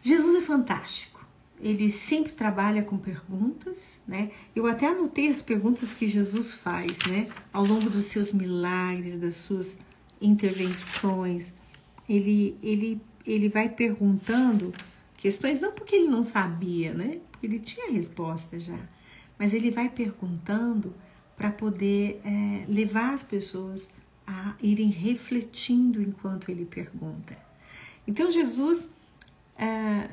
[0.00, 1.24] Jesus é fantástico.
[1.60, 4.30] Ele sempre trabalha com perguntas, né?
[4.54, 7.28] Eu até anotei as perguntas que Jesus faz, né?
[7.52, 9.76] Ao longo dos seus milagres, das suas
[10.20, 11.52] intervenções,
[12.08, 14.74] ele ele ele vai perguntando
[15.16, 17.20] questões não porque ele não sabia, né?
[17.44, 18.78] Ele tinha a resposta já,
[19.38, 20.94] mas ele vai perguntando
[21.36, 23.88] para poder é, levar as pessoas
[24.26, 27.36] a irem refletindo enquanto ele pergunta.
[28.06, 28.94] Então Jesus
[29.56, 30.08] é,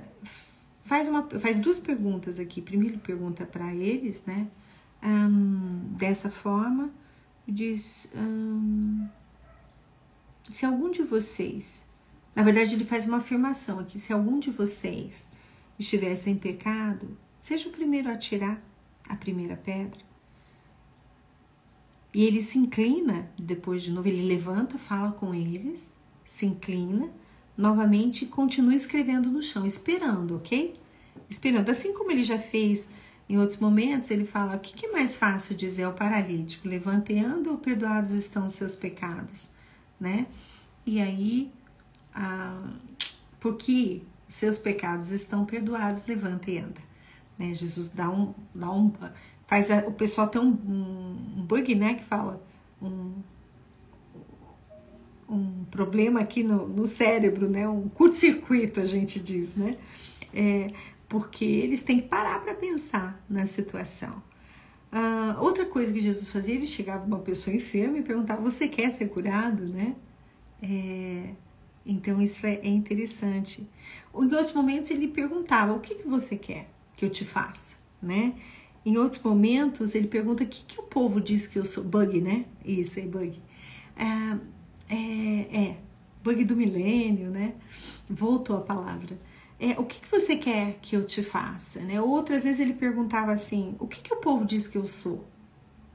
[0.83, 2.61] faz, uma, faz duas perguntas aqui.
[2.61, 4.47] Primeiro ele pergunta para eles, né?
[5.97, 6.91] Dessa forma,
[7.47, 8.07] diz
[10.49, 11.85] se algum de vocês,
[12.35, 15.29] na verdade ele faz uma afirmação aqui, se algum de vocês
[15.79, 18.61] estiver sem pecado, seja o primeiro a tirar
[19.09, 19.99] a primeira pedra.
[22.13, 27.09] E ele se inclina, depois de novo, ele levanta, fala com eles, se inclina,
[27.57, 30.73] novamente e continua escrevendo no chão, esperando, ok?
[31.29, 31.69] Esperando.
[31.69, 32.89] Assim como ele já fez
[33.29, 36.67] em outros momentos, ele fala: o que é mais fácil dizer ao paralítico?
[36.67, 39.51] Levante e anda ou perdoados estão os seus pecados?
[39.99, 40.27] Né?
[40.85, 41.51] E aí,
[42.13, 42.73] ah,
[43.39, 46.90] porque seus pecados estão perdoados, levanta e anda.
[47.41, 47.55] Né?
[47.55, 48.93] Jesus dá um, dá um
[49.47, 50.51] faz a, o pessoal tem um,
[51.37, 52.41] um, bug, né, que fala
[52.79, 53.13] um,
[55.27, 59.77] um problema aqui no, no cérebro, né, um curto-circuito, a gente diz, né,
[60.33, 60.67] é,
[61.09, 64.21] porque eles têm que parar para pensar na situação.
[64.91, 68.89] Ah, outra coisa que Jesus fazia, ele chegava uma pessoa enferma e perguntava: Você quer
[68.91, 69.65] ser curado?
[69.65, 69.95] Né?
[70.61, 71.29] É,
[71.85, 73.65] então isso é, é, interessante.
[74.13, 76.67] Em outros momentos ele perguntava: O que, que você quer
[77.01, 77.75] que eu te faça?
[77.99, 78.35] Né?
[78.85, 81.83] Em outros momentos, ele pergunta o que, que o povo diz que eu sou.
[81.83, 82.45] Bug, né?
[82.63, 83.41] Isso aí, bug.
[83.95, 85.77] É, é, é,
[86.23, 87.55] bug do milênio, né?
[88.07, 89.19] Voltou a palavra.
[89.59, 91.79] É, o que, que você quer que eu te faça?
[91.79, 91.99] Né?
[91.99, 95.25] Outras vezes ele perguntava assim: o que, que o povo diz que eu sou?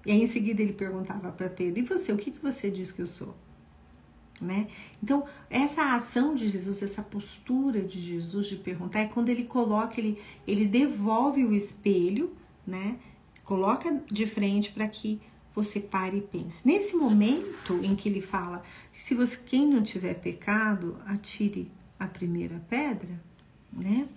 [0.04, 2.90] E aí em seguida ele perguntava para Pedro: e você, o que, que você diz
[2.90, 3.34] que eu sou?
[4.40, 4.68] Né?
[5.02, 9.98] Então, essa ação de Jesus, essa postura de Jesus de perguntar, é quando ele coloca,
[9.98, 12.96] ele, ele devolve o espelho né?
[13.44, 15.20] Coloca de frente para que
[15.54, 16.66] você pare e pense.
[16.66, 22.60] Nesse momento em que ele fala, se você quem não tiver pecado, atire a primeira
[22.68, 23.20] pedra,
[23.72, 24.08] né?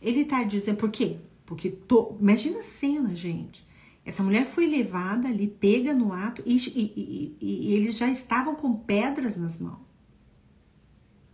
[0.00, 1.18] Ele está dizendo por quê?
[1.44, 3.66] Porque to, imagina a cena, gente.
[4.08, 8.54] Essa mulher foi levada ali, pega no ato e, e, e, e eles já estavam
[8.54, 9.86] com pedras nas mãos.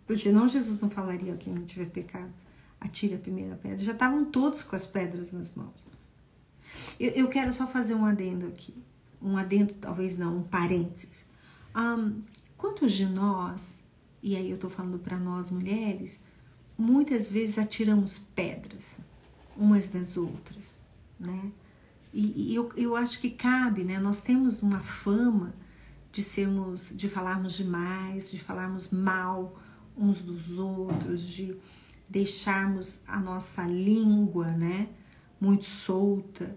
[0.05, 2.35] Porque senão Jesus não falaria quem não tiver pecado,
[2.81, 3.79] atire a primeira pedra.
[3.79, 5.87] Já estavam todos com as pedras nas mãos.
[6.99, 8.75] Eu, eu quero só fazer um adendo aqui.
[9.23, 11.25] Um adendo, talvez não, um parênteses.
[11.77, 12.23] Um,
[12.59, 13.85] quantos de nós,
[14.21, 16.21] e aí eu tô falando para nós mulheres,
[16.77, 18.99] muitas vezes atiramos pedras
[19.57, 20.77] umas das outras,
[21.21, 21.53] né?
[22.15, 23.99] E, e eu, eu acho que cabe, né?
[23.99, 25.53] Nós temos uma fama
[26.13, 29.61] de sermos, de falarmos demais, de falarmos mal
[29.97, 31.57] uns dos outros, de
[32.09, 34.89] deixarmos a nossa língua, né,
[35.41, 36.57] muito solta.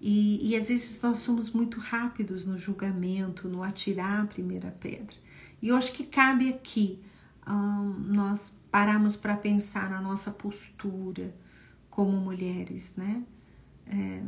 [0.00, 5.14] E, e às vezes nós somos muito rápidos no julgamento, no atirar a primeira pedra.
[5.62, 7.00] E eu acho que cabe aqui
[7.46, 11.32] um, nós pararmos para pensar na nossa postura
[11.88, 13.22] como mulheres, né?
[13.86, 14.22] É,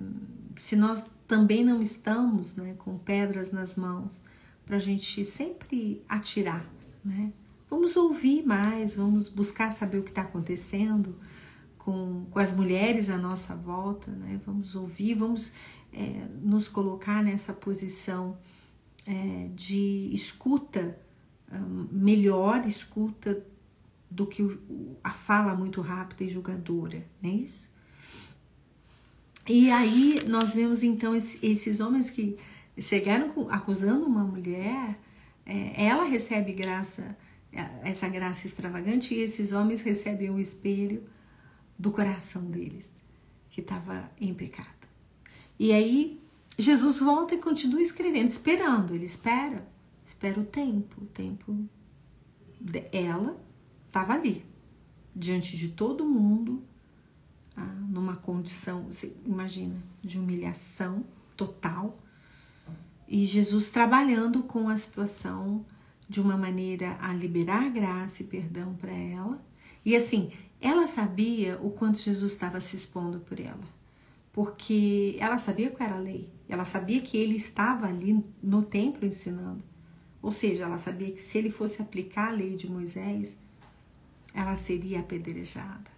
[0.56, 4.22] se nós também não estamos né, com pedras nas mãos,
[4.64, 6.66] para a gente sempre atirar,
[7.04, 7.32] né?
[7.70, 11.16] Vamos ouvir mais, vamos buscar saber o que está acontecendo,
[11.76, 14.40] com, com as mulheres à nossa volta, né?
[14.46, 15.52] Vamos ouvir, vamos
[15.92, 18.38] é, nos colocar nessa posição
[19.06, 20.98] é, de escuta
[21.90, 23.42] melhor escuta
[24.10, 24.42] do que
[25.02, 27.72] a fala muito rápida e julgadora, não é isso?
[29.48, 32.36] E aí nós vemos então esses homens que
[32.78, 34.98] chegaram acusando uma mulher,
[35.46, 37.16] é, ela recebe graça,
[37.50, 41.02] é, essa graça extravagante, e esses homens recebem o espelho
[41.78, 42.92] do coração deles,
[43.48, 44.86] que estava em pecado.
[45.58, 46.20] E aí
[46.58, 49.66] Jesus volta e continua escrevendo, esperando, ele espera,
[50.04, 51.56] espera o tempo, o tempo
[52.92, 53.40] ela
[53.86, 54.44] estava ali,
[55.16, 56.62] diante de todo mundo,
[57.66, 61.04] numa condição, você imagina, de humilhação
[61.36, 61.96] total,
[63.06, 65.64] e Jesus trabalhando com a situação
[66.08, 69.42] de uma maneira a liberar graça e perdão para ela.
[69.84, 73.64] E assim, ela sabia o quanto Jesus estava se expondo por ela,
[74.32, 79.06] porque ela sabia qual era a lei, ela sabia que ele estava ali no templo
[79.06, 79.62] ensinando.
[80.20, 83.38] Ou seja, ela sabia que se ele fosse aplicar a lei de Moisés,
[84.34, 85.97] ela seria apedrejada.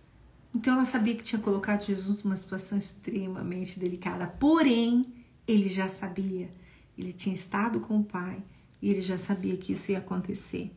[0.54, 4.26] Então ela sabia que tinha colocado Jesus numa situação extremamente delicada.
[4.26, 5.04] Porém,
[5.46, 6.50] ele já sabia.
[6.98, 8.42] Ele tinha estado com o Pai
[8.82, 10.72] e ele já sabia que isso ia acontecer.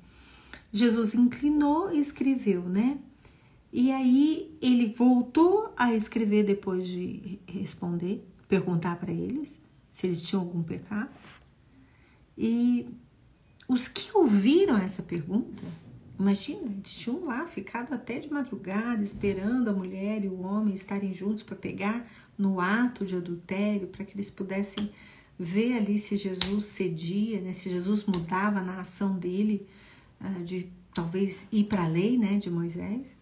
[0.72, 2.98] Jesus inclinou e escreveu, né?
[3.72, 9.60] E aí ele voltou a escrever depois de responder, perguntar para eles
[9.92, 11.10] se eles tinham algum pecado.
[12.38, 12.88] E
[13.68, 15.64] os que ouviram essa pergunta,
[16.24, 21.14] imagina, eles tinham lá ficado até de madrugada esperando a mulher e o homem estarem
[21.14, 24.90] juntos para pegar no ato de adultério, para que eles pudessem
[25.38, 29.68] ver ali se Jesus cedia, né, se Jesus mudava na ação dele,
[30.22, 33.18] uh, de talvez ir para a lei né, de Moisés.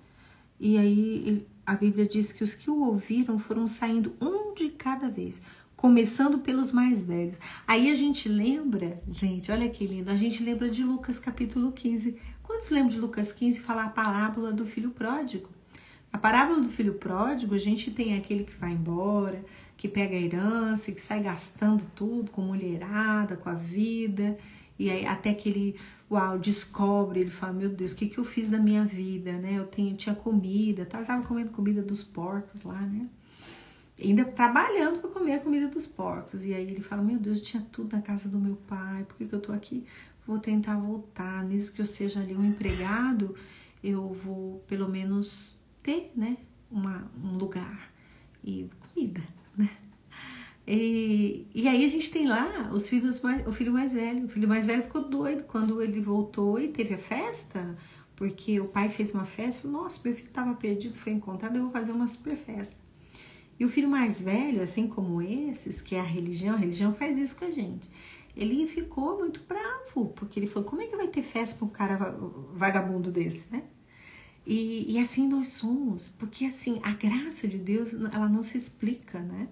[0.60, 5.10] E aí a Bíblia diz que os que o ouviram foram saindo um de cada
[5.10, 5.42] vez
[5.82, 7.40] começando pelos mais velhos.
[7.66, 12.20] Aí a gente lembra, gente, olha que lindo, a gente lembra de Lucas capítulo 15.
[12.52, 15.48] Quantos lembram de Lucas 15 falar a parábola do filho pródigo?
[16.12, 19.42] A parábola do filho pródigo, a gente tem aquele que vai embora,
[19.78, 24.38] que pega a herança, que sai gastando tudo com mulherada, com a vida,
[24.78, 25.76] e aí até que ele,
[26.12, 29.54] uau, descobre, ele fala, meu Deus, o que, que eu fiz da minha vida, né?
[29.58, 33.08] Eu tenho, tinha comida, eu tava comendo comida dos porcos lá, né?
[34.04, 36.44] ainda trabalhando para comer a comida dos porcos.
[36.44, 39.26] E aí ele fala: Meu Deus, tinha tudo na casa do meu pai, por que,
[39.26, 39.86] que eu tô aqui?
[40.26, 41.44] Vou tentar voltar.
[41.44, 43.36] Nisso que eu seja ali um empregado,
[43.84, 46.38] eu vou pelo menos ter, né,
[46.70, 47.92] uma, um lugar
[48.44, 49.22] e comida,
[49.58, 49.70] né?
[50.68, 54.26] E, e aí a gente tem lá os filhos mais, o filho mais velho.
[54.26, 57.76] O filho mais velho ficou doido quando ele voltou e teve a festa,
[58.16, 59.64] porque o pai fez uma festa.
[59.64, 62.78] Falou, Nossa, meu filho estava perdido, foi encontrado, eu vou fazer uma super festa.
[63.60, 67.18] E o filho mais velho, assim como esses, que é a religião, a religião faz
[67.18, 67.88] isso com a gente.
[68.36, 71.70] Ele ficou muito bravo, porque ele falou: como é que vai ter festa para um
[71.70, 72.18] cara
[72.54, 73.64] vagabundo desse, né?
[74.46, 79.20] E, e, assim nós somos, porque assim, a graça de Deus, ela não se explica,
[79.20, 79.48] né?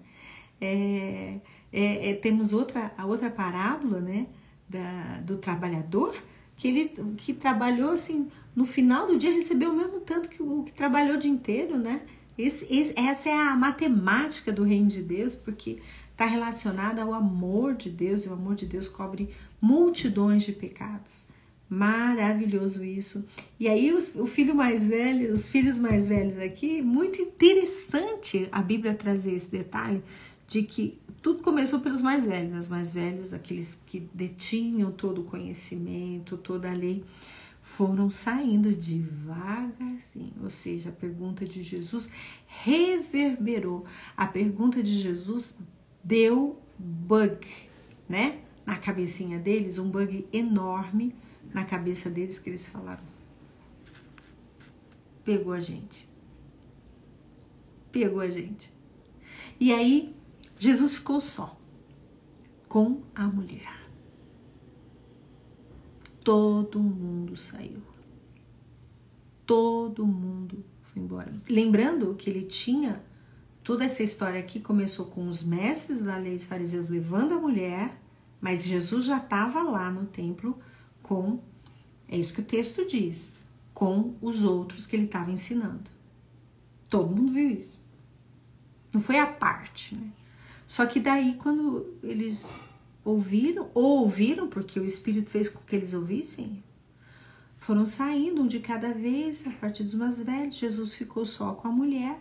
[0.60, 1.40] É,
[1.72, 4.26] é, é, temos outra, a outra parábola, né?
[4.68, 6.16] Da, do trabalhador,
[6.56, 10.62] que ele que trabalhou assim, no final do dia recebeu o mesmo tanto que o
[10.62, 12.02] que trabalhou o dia inteiro, né?
[12.38, 15.78] Esse, esse, essa é a matemática do reino de Deus, porque
[16.20, 21.24] está relacionada ao amor de Deus, e o amor de Deus cobre multidões de pecados.
[21.66, 23.24] Maravilhoso isso.
[23.58, 28.60] E aí os, o filho mais velho, os filhos mais velhos aqui, muito interessante a
[28.60, 30.02] Bíblia trazer esse detalhe
[30.46, 35.24] de que tudo começou pelos mais velhos, os mais velhos, aqueles que detinham todo o
[35.24, 37.02] conhecimento, toda a lei
[37.62, 40.34] foram saindo devagarzinho.
[40.42, 42.10] Ou seja, a pergunta de Jesus
[42.46, 43.86] reverberou.
[44.14, 45.56] A pergunta de Jesus
[46.02, 47.46] deu bug,
[48.08, 48.40] né?
[48.64, 51.14] Na cabecinha deles, um bug enorme
[51.52, 53.02] na cabeça deles que eles falaram.
[55.24, 56.08] Pegou a gente.
[57.90, 58.72] Pegou a gente.
[59.58, 60.14] E aí,
[60.58, 61.58] Jesus ficou só
[62.68, 63.80] com a mulher
[66.30, 67.82] todo mundo saiu.
[69.44, 71.32] Todo mundo foi embora.
[71.48, 73.02] Lembrando que ele tinha
[73.70, 77.96] toda essa história aqui começou com os mestres da lei, os fariseus levando a mulher,
[78.40, 80.58] mas Jesus já estava lá no templo
[81.00, 81.38] com,
[82.08, 83.36] é isso que o texto diz,
[83.72, 85.88] com os outros que ele estava ensinando.
[86.88, 87.80] Todo mundo viu isso.
[88.92, 90.10] Não foi a parte, né?
[90.66, 92.52] Só que daí, quando eles
[93.04, 96.60] ouviram, ou ouviram, porque o Espírito fez com que eles ouvissem,
[97.56, 100.56] foram saindo um de cada vez, a partir dos mais velhos.
[100.56, 102.20] Jesus ficou só com a mulher,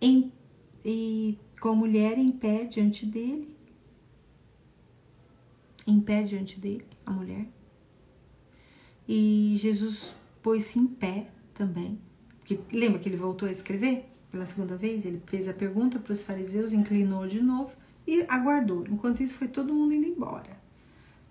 [0.00, 0.32] em,
[0.88, 3.52] e com a mulher em pé diante dele.
[5.84, 7.48] Em pé diante dele, a mulher.
[9.08, 11.98] E Jesus pôs-se em pé também.
[12.38, 15.04] Porque, lembra que ele voltou a escrever pela segunda vez?
[15.04, 17.74] Ele fez a pergunta para os fariseus, inclinou de novo
[18.06, 18.84] e aguardou.
[18.86, 20.56] Enquanto isso, foi todo mundo indo embora.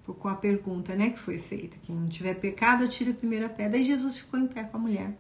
[0.06, 3.78] Com a pergunta né, que foi feita: quem não tiver pecado, tira a primeira pedra.
[3.78, 5.18] E Jesus ficou em pé com a mulher.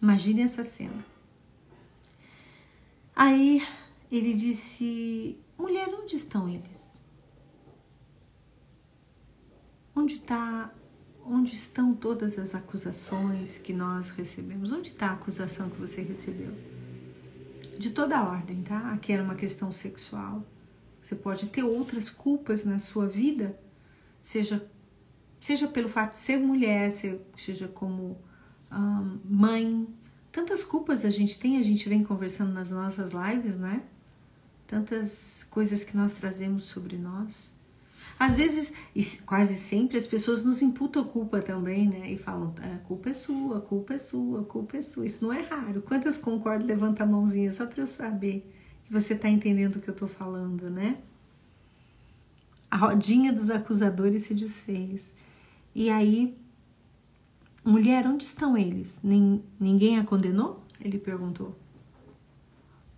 [0.00, 1.09] Imagine essa cena.
[3.20, 3.62] Aí
[4.10, 6.80] ele disse: Mulher, onde estão eles?
[9.94, 10.72] Onde está
[11.26, 14.72] onde estão todas as acusações que nós recebemos?
[14.72, 16.50] Onde está a acusação que você recebeu?
[17.78, 18.90] De toda ordem, tá?
[18.92, 20.42] Aqui era uma questão sexual.
[21.02, 23.54] Você pode ter outras culpas na sua vida,
[24.22, 24.66] seja
[25.38, 26.90] seja pelo fato de ser mulher,
[27.36, 28.18] seja como
[28.72, 29.86] um, mãe.
[30.32, 33.82] Tantas culpas a gente tem, a gente vem conversando nas nossas lives, né?
[34.66, 37.52] Tantas coisas que nós trazemos sobre nós.
[38.18, 42.12] Às vezes, e quase sempre, as pessoas nos imputam culpa também, né?
[42.12, 45.06] E falam, a culpa é sua, a culpa é sua, a culpa é sua.
[45.06, 45.82] Isso não é raro.
[45.82, 46.66] Quantas concordam?
[46.66, 48.46] Levanta a mãozinha só para eu saber
[48.84, 50.98] que você está entendendo o que eu estou falando, né?
[52.70, 55.12] A rodinha dos acusadores se desfez.
[55.74, 56.36] E aí,
[57.64, 59.00] mulher, onde estão eles?
[59.02, 60.62] ninguém a condenou?
[60.80, 61.54] Ele perguntou.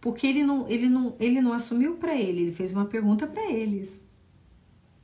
[0.00, 3.50] Porque ele não, ele não, ele não assumiu para ele, ele fez uma pergunta para
[3.50, 4.02] eles.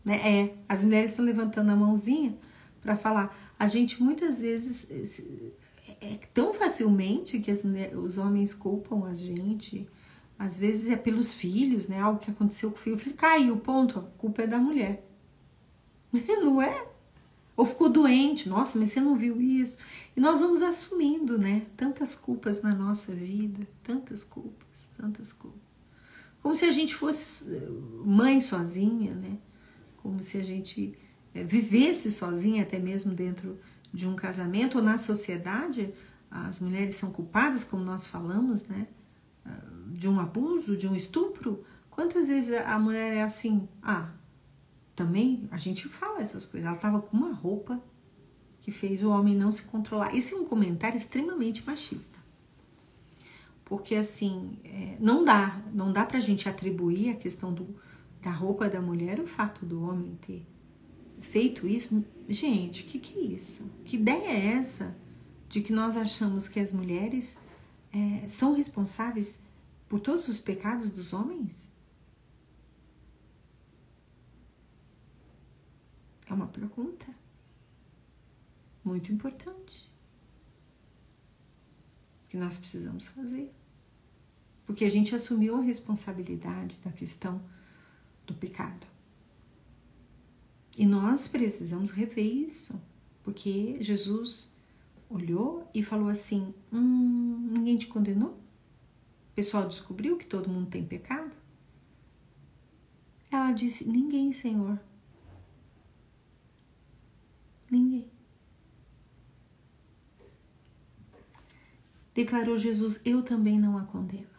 [0.05, 0.17] Né?
[0.17, 2.37] É, as mulheres estão levantando a mãozinha
[2.81, 3.55] para falar.
[3.59, 4.91] A gente muitas vezes
[6.01, 9.89] é, é tão facilmente que mulheres, os homens culpam a gente.
[10.39, 12.01] Às vezes é pelos filhos, né?
[12.01, 12.97] Algo que aconteceu com o filho.
[12.97, 13.99] O filho caiu, ponto.
[13.99, 15.05] A culpa é da mulher.
[16.43, 16.88] Não é?
[17.59, 19.77] Ou ficou doente, nossa, mas você não viu isso.
[20.17, 21.67] E nós vamos assumindo, né?
[21.77, 25.61] Tantas culpas na nossa vida, tantas culpas, tantas culpas.
[26.41, 27.69] Como se a gente fosse eh,
[28.05, 29.39] mãe sozinha, né?
[30.09, 30.97] como se a gente
[31.35, 33.59] é, vivesse sozinha, até mesmo dentro
[33.93, 35.93] de um casamento ou na sociedade.
[36.31, 38.87] As mulheres são culpadas, como nós falamos, né?
[39.45, 41.65] Ah, de um abuso, de um estupro.
[41.91, 43.69] Quantas vezes a mulher é assim?
[43.83, 44.11] Ah,
[44.99, 46.67] também a gente fala essas coisas.
[46.67, 47.81] Ela estava com uma roupa
[48.61, 50.13] que fez o homem não se controlar.
[50.13, 52.19] Esse é um comentário extremamente machista.
[53.65, 57.77] Porque assim, é, não dá, não dá pra gente atribuir a questão do,
[58.21, 60.45] da roupa da mulher o fato do homem ter
[61.21, 62.05] feito isso.
[62.29, 63.71] Gente, o que, que é isso?
[63.85, 64.97] Que ideia é essa
[65.49, 67.39] de que nós achamos que as mulheres
[67.93, 69.41] é, são responsáveis
[69.89, 71.68] por todos os pecados dos homens?
[76.29, 77.07] É uma pergunta
[78.85, 79.91] muito importante
[82.29, 83.53] que nós precisamos fazer.
[84.67, 87.41] Porque a gente assumiu a responsabilidade da questão
[88.27, 88.87] do pecado.
[90.77, 92.81] E nós precisamos rever isso,
[93.25, 94.53] porque Jesus
[95.09, 98.31] olhou e falou assim: hum, ninguém te condenou?
[98.31, 101.33] O pessoal descobriu que todo mundo tem pecado?
[103.31, 104.79] Ela disse: Ninguém, Senhor.
[107.71, 108.11] Ninguém.
[112.15, 114.39] Declarou Jesus: Eu também não a condeno.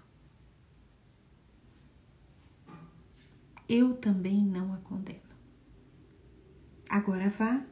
[3.69, 5.19] eu também não a condeno.
[6.89, 7.63] Agora vá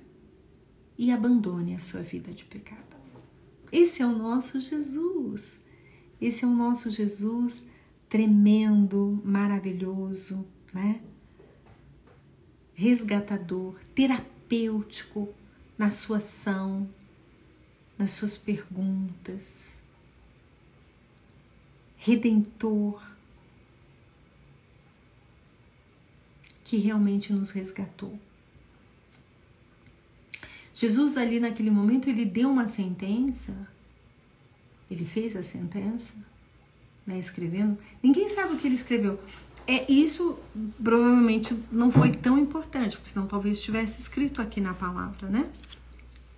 [0.96, 2.96] e abandone a sua vida de pecado.
[3.72, 5.60] Esse é o nosso Jesus.
[6.22, 7.68] Esse é o nosso Jesus
[8.08, 11.02] tremendo, maravilhoso, né?
[12.74, 15.30] Resgatador, terapêutico
[15.78, 16.90] na sua ação,
[17.98, 19.82] nas suas perguntas,
[21.98, 23.02] redentor,
[26.64, 28.20] que realmente nos resgatou.
[30.74, 33.68] Jesus ali naquele momento ele deu uma sentença,
[34.92, 36.14] ele fez a sentença,
[37.06, 37.80] né, escrevendo.
[38.04, 39.20] Ninguém sabe o que ele escreveu.
[39.68, 40.40] É isso
[40.82, 45.52] provavelmente não foi tão importante, porque senão talvez estivesse escrito aqui na palavra, né?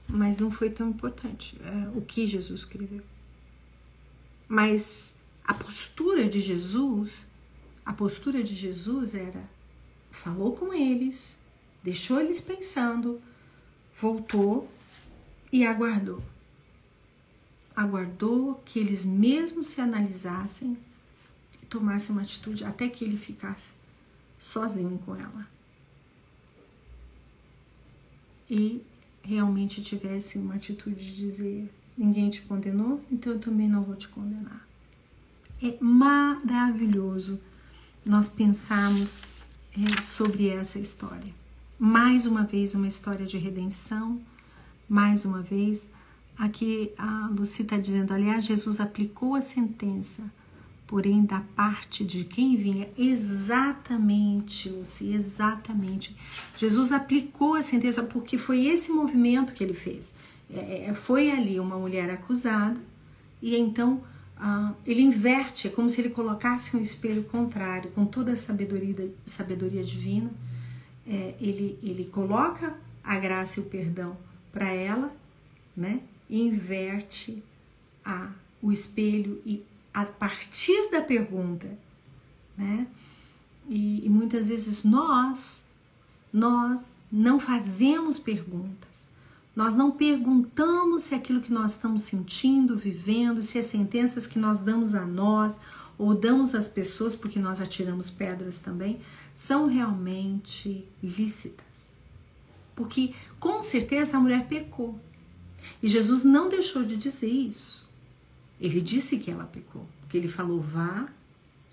[0.08, 3.04] Mas não foi tão importante é, o que Jesus escreveu.
[4.48, 5.14] Mas
[5.44, 7.24] a postura de Jesus,
[7.86, 9.48] a postura de Jesus era
[10.10, 11.38] falou com eles,
[11.84, 13.22] deixou eles pensando,
[13.96, 14.68] voltou
[15.52, 16.24] e aguardou.
[17.76, 20.76] Aguardou que eles mesmos se analisassem
[21.70, 23.74] e tomassem uma atitude até que ele ficasse
[24.38, 25.48] sozinho com ela.
[28.50, 28.82] E
[29.22, 34.08] realmente tivesse uma atitude de dizer: ninguém te condenou, então eu também não vou te
[34.08, 34.68] condenar.
[35.62, 37.40] É maravilhoso
[38.06, 39.24] nós pensarmos
[39.74, 41.34] é, sobre essa história.
[41.78, 44.20] Mais uma vez, uma história de redenção.
[44.88, 45.92] Mais uma vez,
[46.38, 50.32] aqui a Lucy está dizendo: aliás, Jesus aplicou a sentença,
[50.90, 52.90] porém, da parte de quem vinha.
[52.98, 56.18] Exatamente, Lucy, exatamente.
[56.58, 60.16] Jesus aplicou a sentença porque foi esse movimento que ele fez.
[60.52, 62.82] É, é foi ali uma mulher acusada,
[63.40, 64.02] e então
[64.36, 69.14] ah, ele inverte, é como se ele colocasse um espelho contrário, com toda a sabedoria,
[69.28, 70.32] sabedoria divina.
[71.08, 74.18] É, ele, ele coloca a graça e o perdão
[74.52, 75.16] para ela,
[75.78, 76.02] né?
[76.28, 77.44] E inverte
[78.04, 79.64] a, o espelho e
[79.94, 81.68] a partir da pergunta,
[82.58, 82.88] né?
[83.68, 85.66] E, e muitas vezes nós,
[86.34, 89.08] nós não fazemos perguntas.
[89.56, 94.60] Nós não perguntamos se aquilo que nós estamos sentindo, vivendo, se as sentenças que nós
[94.60, 95.60] damos a nós
[95.98, 99.02] ou damos às pessoas, porque nós atiramos pedras também,
[99.36, 101.66] são realmente lícitas.
[102.74, 104.98] Porque com certeza a mulher pecou.
[105.84, 107.89] E Jesus não deixou de dizer isso.
[108.60, 109.86] Ele disse que ela pecou.
[110.02, 111.08] Porque ele falou: vá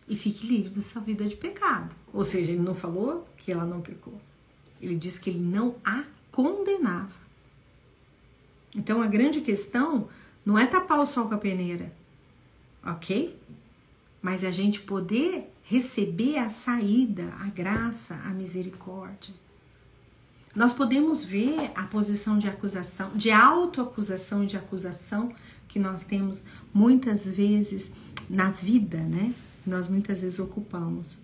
[0.09, 1.95] e fique livre da sua vida de pecado.
[2.13, 4.21] Ou seja, ele não falou que ela não pecou.
[4.81, 7.27] Ele disse que ele não a condenava.
[8.75, 10.09] Então a grande questão
[10.45, 11.93] não é tapar o sol com a peneira,
[12.85, 13.37] ok?
[14.21, 19.35] Mas é a gente poder receber a saída, a graça, a misericórdia.
[20.55, 25.35] Nós podemos ver a posição de acusação, de autoacusação e de acusação
[25.69, 27.93] que nós temos muitas vezes
[28.29, 29.35] na vida, né?
[29.67, 31.17] Nós muitas vezes ocupamos.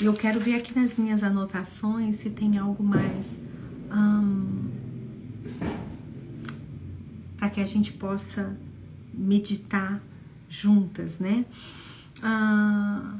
[0.00, 3.42] E eu quero ver aqui nas minhas anotações se tem algo mais.
[7.36, 8.56] Para que a gente possa
[9.12, 10.02] meditar
[10.48, 11.44] juntas, né?
[12.22, 13.18] Ah,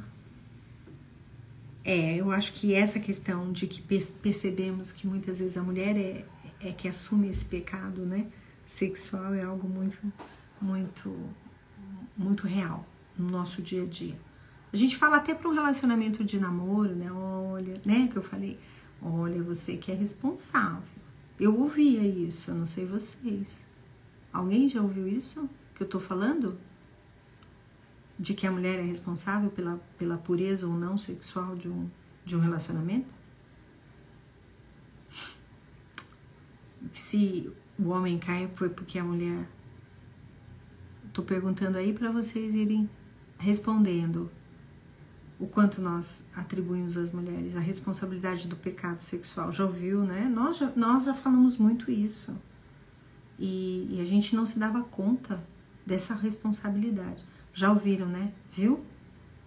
[1.83, 3.81] é, eu acho que essa questão de que
[4.21, 6.25] percebemos que muitas vezes a mulher é,
[6.61, 8.27] é que assume esse pecado, né?
[8.73, 9.99] Sexual é algo muito,
[10.59, 11.15] muito,
[12.17, 12.83] muito real
[13.15, 14.19] no nosso dia a dia.
[14.73, 17.11] A gente fala até para um relacionamento de namoro, né?
[17.11, 18.07] Olha, né?
[18.07, 18.59] Que eu falei,
[18.99, 20.81] olha, você que é responsável.
[21.39, 23.63] Eu ouvia isso, eu não sei vocês.
[24.33, 26.57] Alguém já ouviu isso que eu tô falando?
[28.17, 31.87] De que a mulher é responsável pela, pela pureza ou não sexual de um,
[32.25, 33.13] de um relacionamento?
[36.91, 39.47] Se o homem cai foi porque a mulher.
[41.11, 42.89] Tô perguntando aí para vocês irem
[43.37, 44.31] respondendo
[45.39, 49.51] o quanto nós atribuímos às mulheres a responsabilidade do pecado sexual.
[49.51, 50.31] Já ouviu, né?
[50.33, 52.35] Nós já, nós já falamos muito isso.
[53.37, 55.43] E, e a gente não se dava conta
[55.85, 57.23] dessa responsabilidade.
[57.53, 58.31] Já ouviram, né?
[58.51, 58.83] Viu?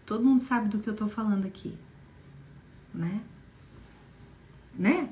[0.05, 1.77] Todo mundo sabe do que eu tô falando aqui.
[2.93, 3.23] Né?
[4.75, 5.11] Né?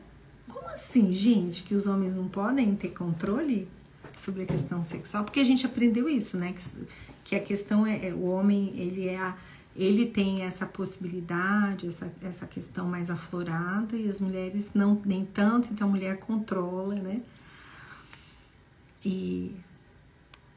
[0.48, 3.68] Como assim, gente, que os homens não podem ter controle
[4.14, 5.24] sobre a questão sexual?
[5.24, 6.52] Porque a gente aprendeu isso, né?
[6.52, 6.86] Que,
[7.24, 9.36] que a questão é, é, o homem, ele é a,
[9.76, 15.72] ele tem essa possibilidade, essa, essa questão mais aflorada e as mulheres não nem tanto,
[15.72, 17.22] então a mulher controla, né?
[19.04, 19.54] E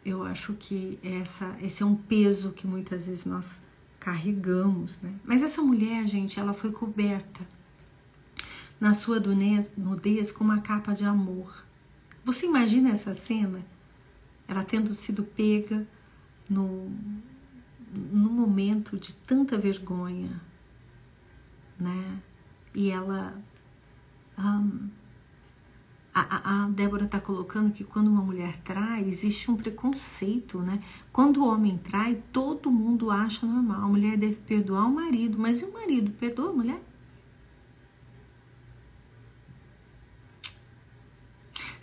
[0.06, 3.62] eu acho que essa, esse é um peso que muitas vezes nós
[4.00, 5.14] carregamos, né?
[5.26, 7.42] Mas essa mulher, gente, ela foi coberta
[8.80, 9.20] na sua
[9.78, 11.66] nudez com uma capa de amor.
[12.24, 13.66] Você imagina essa cena?
[14.48, 15.88] Ela tendo sido pega
[16.50, 16.92] no,
[17.94, 20.42] no momento de tanta vergonha,
[21.80, 22.20] né?
[22.74, 23.36] E ela
[24.38, 24.90] um,
[26.14, 30.82] a, a Débora está colocando que quando uma mulher trai, existe um preconceito, né?
[31.12, 33.84] Quando o homem trai, todo mundo acha normal.
[33.84, 36.82] A mulher deve perdoar o marido, mas e o marido perdoa a mulher?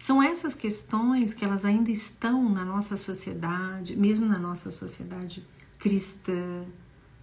[0.05, 5.43] São essas questões que elas ainda estão na nossa sociedade, mesmo na nossa sociedade
[5.79, 6.67] cristã,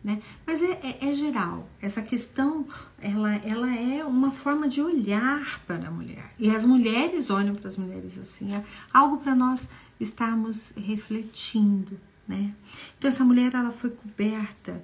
[0.03, 0.19] né?
[0.47, 1.69] Mas é, é, é, geral.
[1.79, 2.65] Essa questão,
[2.99, 6.33] ela, ela é uma forma de olhar para a mulher.
[6.39, 8.51] E as mulheres olham para as mulheres assim.
[8.51, 9.69] É algo para nós
[9.99, 12.51] estarmos refletindo, né?
[12.97, 14.83] Então essa mulher, ela foi coberta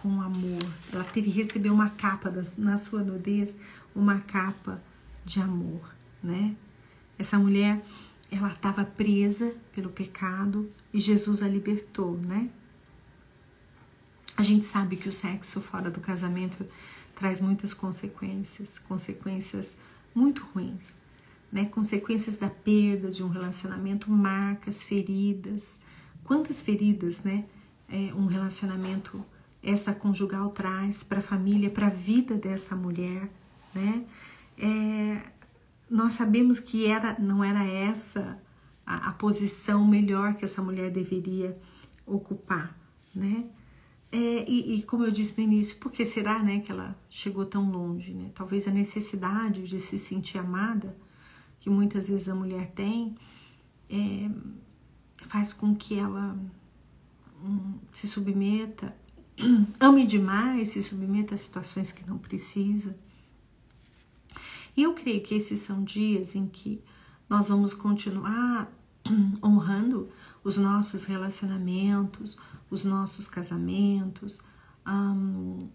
[0.00, 0.64] com amor.
[0.90, 3.54] Ela teve receber uma capa das, na sua nudez,
[3.94, 4.82] uma capa
[5.26, 6.56] de amor, né?
[7.18, 7.82] Essa mulher,
[8.30, 12.50] ela estava presa pelo pecado e Jesus a libertou, né?
[14.36, 16.64] A gente sabe que o sexo fora do casamento
[17.16, 19.76] traz muitas consequências, consequências
[20.14, 21.00] muito ruins,
[21.50, 21.64] né?
[21.64, 25.80] Consequências da perda de um relacionamento, marcas, feridas.
[26.22, 27.46] Quantas feridas, né?
[27.88, 29.24] É, um relacionamento
[29.62, 33.28] extraconjugal traz para a família, para a vida dessa mulher,
[33.74, 34.04] né?
[34.56, 35.20] É,
[35.90, 38.40] nós sabemos que era, não era essa
[38.84, 41.58] a, a, posição melhor que essa mulher deveria
[42.06, 42.76] ocupar,
[43.14, 43.44] né?
[44.10, 47.44] É, e, e, como eu disse no início, por que será né, que ela chegou
[47.44, 48.14] tão longe?
[48.14, 48.30] Né?
[48.34, 50.96] Talvez a necessidade de se sentir amada,
[51.60, 53.14] que muitas vezes a mulher tem,
[53.90, 54.30] é,
[55.28, 56.38] faz com que ela
[57.44, 58.96] um, se submeta,
[59.78, 62.96] ame demais, se submeta a situações que não precisa.
[64.78, 66.80] E eu creio que esses são dias em que
[67.28, 68.70] nós vamos continuar
[69.42, 70.08] honrando
[70.44, 72.38] os nossos relacionamentos,
[72.70, 74.40] os nossos casamentos,
[74.86, 75.68] um,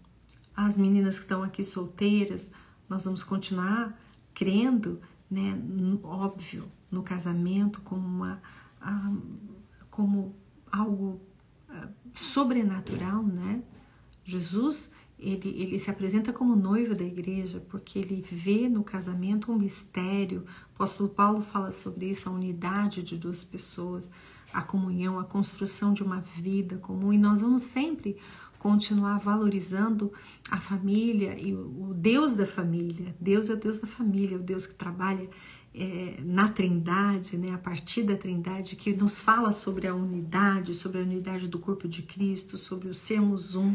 [0.56, 2.50] as meninas que estão aqui solteiras,
[2.88, 3.94] nós vamos continuar
[4.32, 5.52] crendo, né,
[6.02, 8.40] óbvio, no casamento como uma
[8.82, 9.20] um,
[9.90, 10.34] como
[10.72, 11.20] algo
[11.68, 13.62] uh, sobrenatural, né?
[14.24, 19.58] Jesus ele, ele se apresenta como noivo da igreja porque ele vê no casamento um
[19.58, 20.44] mistério.
[20.70, 24.10] O apóstolo Paulo fala sobre isso, a unidade de duas pessoas,
[24.52, 27.12] a comunhão, a construção de uma vida comum.
[27.12, 28.16] E nós vamos sempre
[28.58, 30.12] continuar valorizando
[30.50, 33.14] a família e o Deus da família.
[33.20, 35.28] Deus é o Deus da família, o Deus que trabalha
[35.74, 40.98] é, na Trindade, né, a partir da Trindade, que nos fala sobre a unidade, sobre
[40.98, 43.74] a unidade do corpo de Cristo, sobre o sermos um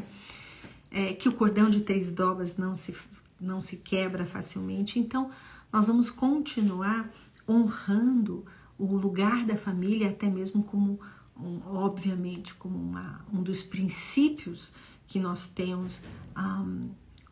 [0.92, 2.96] é, que o cordão de três dobras não se,
[3.40, 5.00] não se quebra facilmente.
[5.00, 5.30] Então,
[5.72, 7.10] nós vamos continuar
[7.48, 8.46] honrando
[8.78, 11.00] o lugar da família, até mesmo como,
[11.38, 14.72] um, obviamente, como uma, um dos princípios
[15.08, 16.02] que nós temos
[16.38, 16.90] um,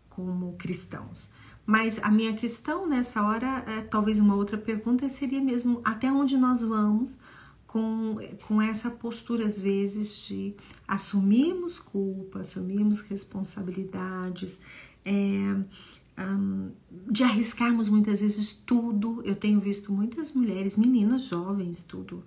[0.09, 1.29] como cristãos.
[1.65, 6.37] Mas a minha questão nessa hora, é, talvez uma outra pergunta seria mesmo até onde
[6.37, 7.19] nós vamos
[7.67, 10.55] com, com essa postura, às vezes, de
[10.87, 14.61] assumirmos culpa, assumirmos responsabilidades,
[15.05, 15.11] é,
[16.17, 16.71] um,
[17.11, 19.21] de arriscarmos muitas vezes tudo.
[19.23, 22.23] Eu tenho visto muitas mulheres, meninas jovens, tudo.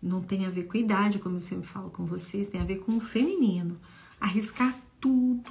[0.00, 2.80] Não tem a ver com idade, como eu sempre falo com vocês, tem a ver
[2.80, 3.80] com o feminino.
[4.20, 5.50] Arriscar tudo,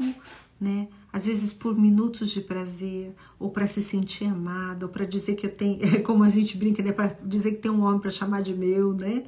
[0.59, 0.87] né?
[1.13, 5.45] Às vezes por minutos de prazer, ou para se sentir amada, ou para dizer que
[5.45, 6.91] eu tenho, como a gente brinca, né?
[6.91, 9.25] Para dizer que tem um homem para chamar de meu, né?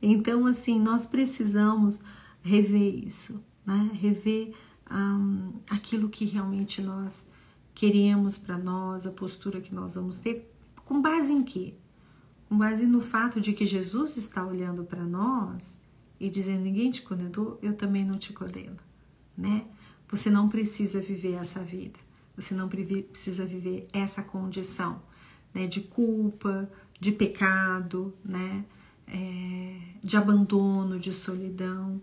[0.00, 2.02] Então, assim, nós precisamos
[2.42, 3.90] rever isso, né?
[3.94, 4.54] Rever
[4.90, 7.26] um, aquilo que realmente nós
[7.74, 10.50] queremos para nós, a postura que nós vamos ter,
[10.84, 11.74] com base em quê?
[12.48, 15.78] Com base no fato de que Jesus está olhando para nós
[16.18, 18.76] e dizendo: ninguém te condenou, eu também não te condeno,
[19.36, 19.66] né?
[20.10, 21.98] Você não precisa viver essa vida.
[22.36, 25.02] Você não precisa viver essa condição
[25.54, 28.64] né, de culpa, de pecado, né,
[29.06, 32.00] é, de abandono, de solidão.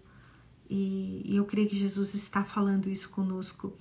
[0.69, 3.77] E, e, eu creio que Jesus está falando isso conosco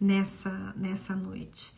[0.00, 1.76] nessa, nessa noite.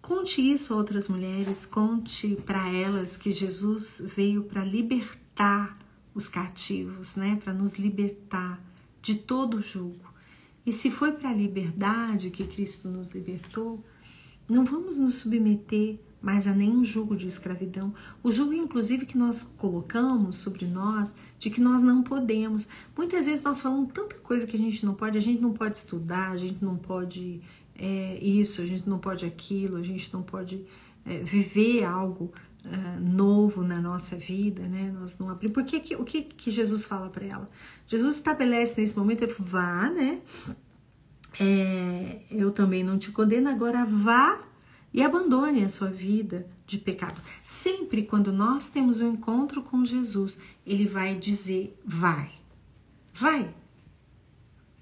[0.00, 5.76] Conte isso a outras mulheres, conte para elas que Jesus veio para libertar
[6.14, 8.64] os cativos, né, para nos libertar
[9.02, 10.05] de todo julgo.
[10.66, 13.82] E se foi para a liberdade que Cristo nos libertou,
[14.48, 17.94] não vamos nos submeter mais a nenhum jugo de escravidão.
[18.20, 22.66] O jugo, inclusive, que nós colocamos sobre nós, de que nós não podemos.
[22.96, 25.76] Muitas vezes nós falamos tanta coisa que a gente não pode, a gente não pode
[25.76, 27.40] estudar, a gente não pode
[27.76, 30.64] é, isso, a gente não pode aquilo, a gente não pode
[31.04, 32.32] é, viver algo
[32.66, 34.92] uh, novo na nossa vida, né?
[34.98, 35.54] Nós não abrimos.
[35.54, 37.48] Porque que, o que, que Jesus fala para ela?
[37.86, 40.20] Jesus estabelece nesse momento, ele fala, vá, né?
[41.38, 44.40] É, eu também não te condeno, agora vá
[44.92, 47.20] e abandone a sua vida de pecado.
[47.42, 52.32] Sempre quando nós temos um encontro com Jesus, ele vai dizer: vai,
[53.12, 53.54] vai,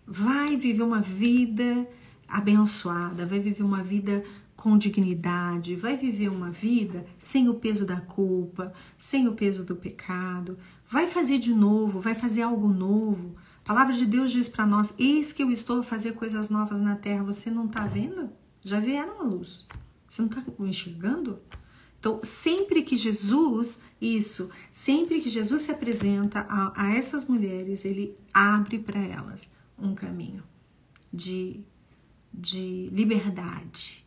[0.06, 1.86] vai viver uma vida
[2.28, 4.24] abençoada, vai viver uma vida
[4.64, 9.76] com dignidade, vai viver uma vida sem o peso da culpa, sem o peso do
[9.76, 10.58] pecado,
[10.88, 13.36] vai fazer de novo, vai fazer algo novo.
[13.62, 16.80] A palavra de Deus diz para nós: Eis que eu estou a fazer coisas novas
[16.80, 17.22] na terra.
[17.24, 18.30] Você não está vendo?
[18.62, 19.68] Já vieram a luz.
[20.08, 21.40] Você não está enxergando?
[22.00, 28.16] Então, sempre que Jesus, isso, sempre que Jesus se apresenta a, a essas mulheres, ele
[28.32, 30.42] abre para elas um caminho
[31.12, 31.60] de,
[32.32, 34.03] de liberdade,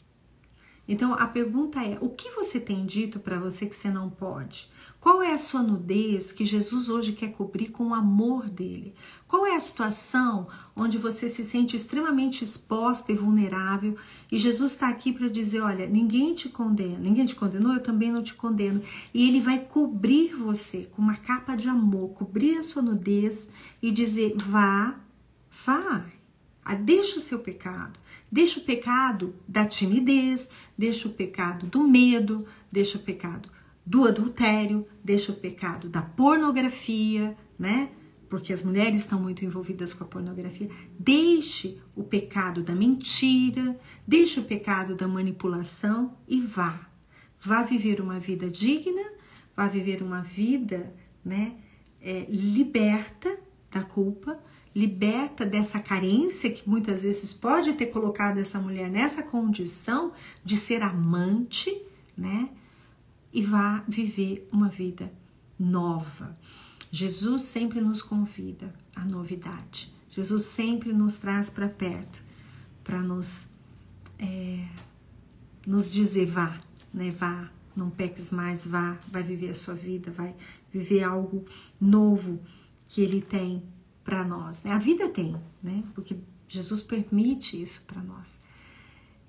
[0.87, 4.69] então a pergunta é: o que você tem dito para você que você não pode?
[4.99, 8.95] Qual é a sua nudez que Jesus hoje quer cobrir com o amor dele?
[9.27, 13.95] Qual é a situação onde você se sente extremamente exposta e vulnerável
[14.31, 18.11] e Jesus está aqui para dizer: olha, ninguém te condena, ninguém te condenou, eu também
[18.11, 18.81] não te condeno.
[19.13, 23.91] E ele vai cobrir você com uma capa de amor, cobrir a sua nudez e
[23.91, 24.99] dizer: vá,
[26.65, 27.97] Ah, deixa o seu pecado.
[28.31, 33.49] Deixa o pecado da timidez, deixa o pecado do medo, deixa o pecado
[33.85, 37.89] do adultério, deixa o pecado da pornografia, né?
[38.29, 40.69] Porque as mulheres estão muito envolvidas com a pornografia.
[40.99, 46.89] Deixe o pecado da mentira, deixe o pecado da manipulação e vá.
[47.39, 49.13] Vá viver uma vida digna,
[49.55, 51.55] vá viver uma vida, né?
[52.01, 53.39] É, liberta
[53.71, 54.37] da culpa,
[54.77, 60.11] liberta dessa carência que muitas vezes pode ter colocado essa mulher nessa condição
[60.45, 61.81] de ser amante,
[62.15, 62.51] né?
[63.33, 65.11] E vá viver uma vida
[65.57, 66.37] nova.
[66.91, 69.91] Jesus sempre nos convida à novidade.
[70.11, 72.23] Jesus sempre nos traz para perto
[72.83, 73.47] para nos
[74.19, 74.63] é,
[75.65, 76.59] nos dizer vá,
[76.93, 77.09] né?
[77.09, 80.35] Vá, não peques mais, vá, vai viver a sua vida, vai
[80.71, 81.43] viver algo
[81.81, 82.39] novo
[82.87, 83.63] que Ele tem
[84.07, 84.63] para nós.
[84.63, 84.71] Né?
[84.71, 85.83] A vida tem, né?
[85.93, 88.39] Porque Jesus permite isso para nós.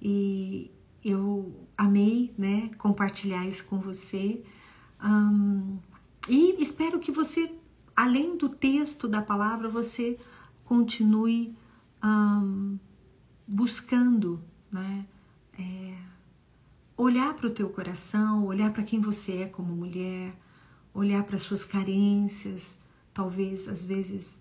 [0.01, 0.70] E
[1.05, 4.41] eu amei, né, compartilhar isso com você.
[5.05, 5.79] Um,
[6.29, 7.53] e espero que você,
[7.97, 10.16] além do texto da palavra, você
[10.64, 11.57] continue
[12.05, 12.79] um,
[13.49, 15.05] buscando, né,
[15.59, 15.99] é,
[16.97, 20.39] olhar para o teu coração, olhar para quem você é como mulher,
[20.95, 22.79] olhar para suas carências,
[23.12, 24.41] talvez às vezes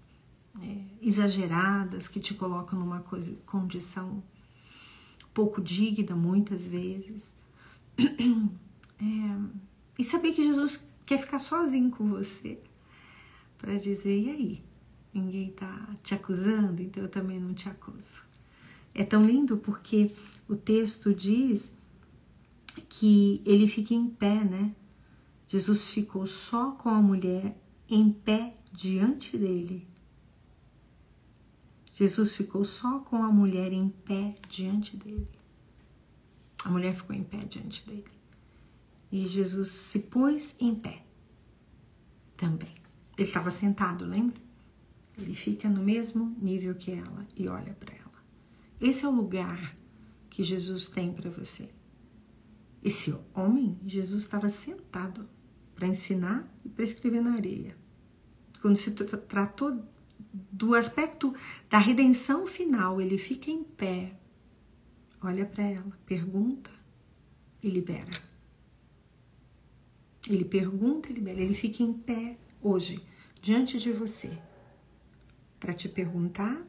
[0.62, 4.24] é, exageradas que te colocam numa coisa, condição
[5.34, 7.36] pouco digna muitas vezes.
[9.00, 9.60] É,
[10.00, 12.60] e saber que Jesus quer ficar sozinho com você
[13.60, 14.64] para dizer: e aí?
[15.14, 18.24] Ninguém tá te acusando, então eu também não te acuso.
[18.96, 20.12] É tão lindo porque
[20.50, 21.78] o texto diz
[22.90, 24.76] que ele fica em pé, né?
[25.48, 27.56] Jesus ficou só com a mulher
[27.88, 29.88] em pé diante dele.
[31.98, 35.28] Jesus ficou só com a mulher em pé diante dele.
[36.64, 38.06] A mulher ficou em pé diante dele.
[39.12, 41.04] E Jesus se pôs em pé
[42.38, 42.76] também.
[43.18, 44.40] Ele estava sentado, lembra?
[45.18, 48.24] Ele fica no mesmo nível que ela e olha para ela.
[48.80, 49.76] Esse é o lugar
[50.30, 51.68] que Jesus tem para você.
[52.84, 55.28] Esse homem, Jesus estava sentado
[55.74, 57.76] para ensinar e para escrever na areia.
[58.62, 59.84] Quando se tratou
[60.52, 61.34] do aspecto
[61.70, 64.18] da redenção final, ele fica em pé,
[65.22, 66.70] olha para ela, pergunta
[67.62, 68.12] e libera.
[70.30, 71.40] Ele pergunta e libera.
[71.40, 73.02] Ele fica em pé hoje,
[73.42, 74.38] diante de você,
[75.60, 76.62] para te perguntar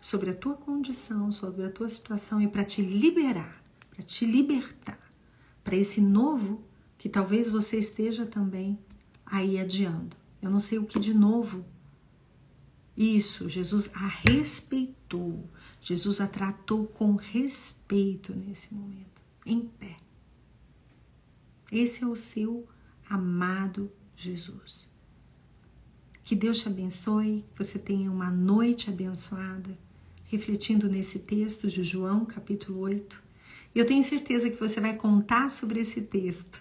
[0.00, 5.06] sobre a tua condição, sobre a tua situação e para te liberar, para te libertar
[5.66, 6.62] para esse novo
[6.96, 8.78] que talvez você esteja também
[9.26, 10.16] aí adiando.
[10.40, 11.64] Eu não sei o que de novo
[12.96, 15.48] isso, Jesus a respeitou.
[15.80, 19.96] Jesus a tratou com respeito nesse momento, em pé.
[21.70, 22.66] Esse é o seu
[23.08, 24.90] amado Jesus.
[26.24, 29.78] Que Deus te abençoe, que você tenha uma noite abençoada,
[30.24, 33.22] refletindo nesse texto de João, capítulo 8.
[33.74, 36.60] Eu tenho certeza que você vai contar sobre esse texto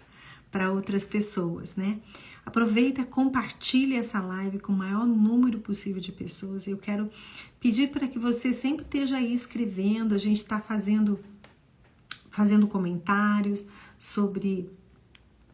[0.51, 1.99] para outras pessoas, né?
[2.45, 6.67] Aproveita, compartilhe essa live com o maior número possível de pessoas.
[6.67, 7.09] Eu quero
[7.59, 10.13] pedir para que você sempre esteja aí escrevendo.
[10.13, 11.19] A gente está fazendo,
[12.29, 13.65] fazendo comentários
[13.97, 14.69] sobre.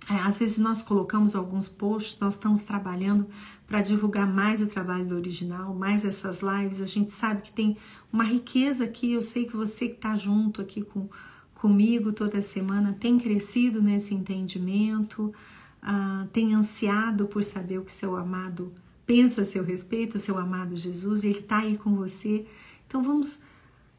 [0.09, 3.25] É, às vezes nós colocamos alguns posts, nós estamos trabalhando
[3.65, 6.81] para divulgar mais o trabalho do original, mais essas lives.
[6.81, 7.77] A gente sabe que tem
[8.11, 9.13] uma riqueza aqui.
[9.13, 11.07] Eu sei que você que está junto aqui com,
[11.53, 15.33] comigo toda semana tem crescido nesse entendimento
[15.81, 18.73] ah, tem ansiado por saber o que seu amado
[19.05, 22.45] pensa a seu respeito, seu amado Jesus, e ele está aí com você.
[22.87, 23.41] Então vamos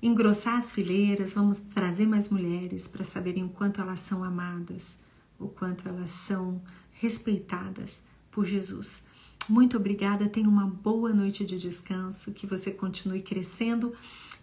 [0.03, 4.99] engrossar as fileiras, vamos trazer mais mulheres para saberem o quanto elas são amadas,
[5.39, 6.62] o quanto elas são
[6.93, 9.05] respeitadas por Jesus.
[9.49, 13.93] Muito obrigada, tenha uma boa noite de descanso, que você continue crescendo,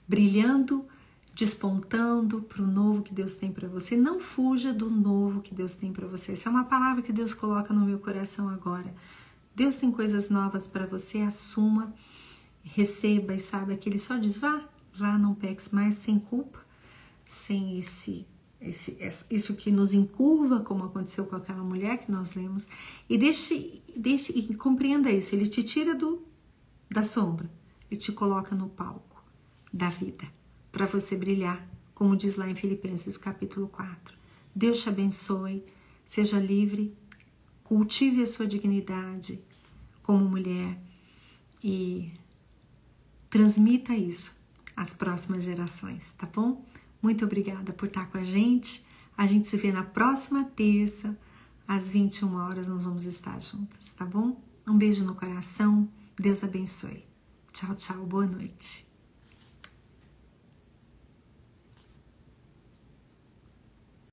[0.08, 0.86] brilhando
[1.34, 3.96] despontando para o novo que Deus tem para você.
[3.96, 6.34] Não fuja do novo que Deus tem para você.
[6.34, 8.94] Essa é uma palavra que Deus coloca no meu coração agora.
[9.56, 11.94] Deus tem coisas novas para você, assuma,
[12.64, 16.60] receba e saiba que Ele só diz: vá, vá, não peques mais, sem culpa,
[17.26, 18.28] sem esse,
[18.60, 18.98] esse,
[19.30, 22.68] isso que nos encurva, como aconteceu com aquela mulher que nós lemos,
[23.10, 25.36] e deixe, deixe e compreenda isso.
[25.36, 26.22] Ele te tira do
[26.90, 27.50] da sombra
[27.90, 29.24] e te coloca no palco
[29.72, 30.39] da vida
[30.72, 34.16] para você brilhar, como diz lá em Filipenses capítulo 4.
[34.56, 35.64] Deus te abençoe,
[36.06, 36.96] seja livre,
[37.64, 39.40] cultive a sua dignidade
[40.02, 40.78] como mulher
[41.64, 42.12] e
[43.30, 44.40] transmita isso
[44.76, 46.66] as próximas gerações, tá bom?
[47.02, 48.86] Muito obrigada por estar com a gente.
[49.18, 51.18] A gente se vê na próxima terça,
[51.68, 54.42] às 21 horas, nós vamos estar juntas, tá bom?
[54.68, 55.88] Um beijo no coração.
[56.18, 57.06] Deus abençoe.
[57.54, 58.06] Tchau, tchau.
[58.06, 58.89] Boa noite.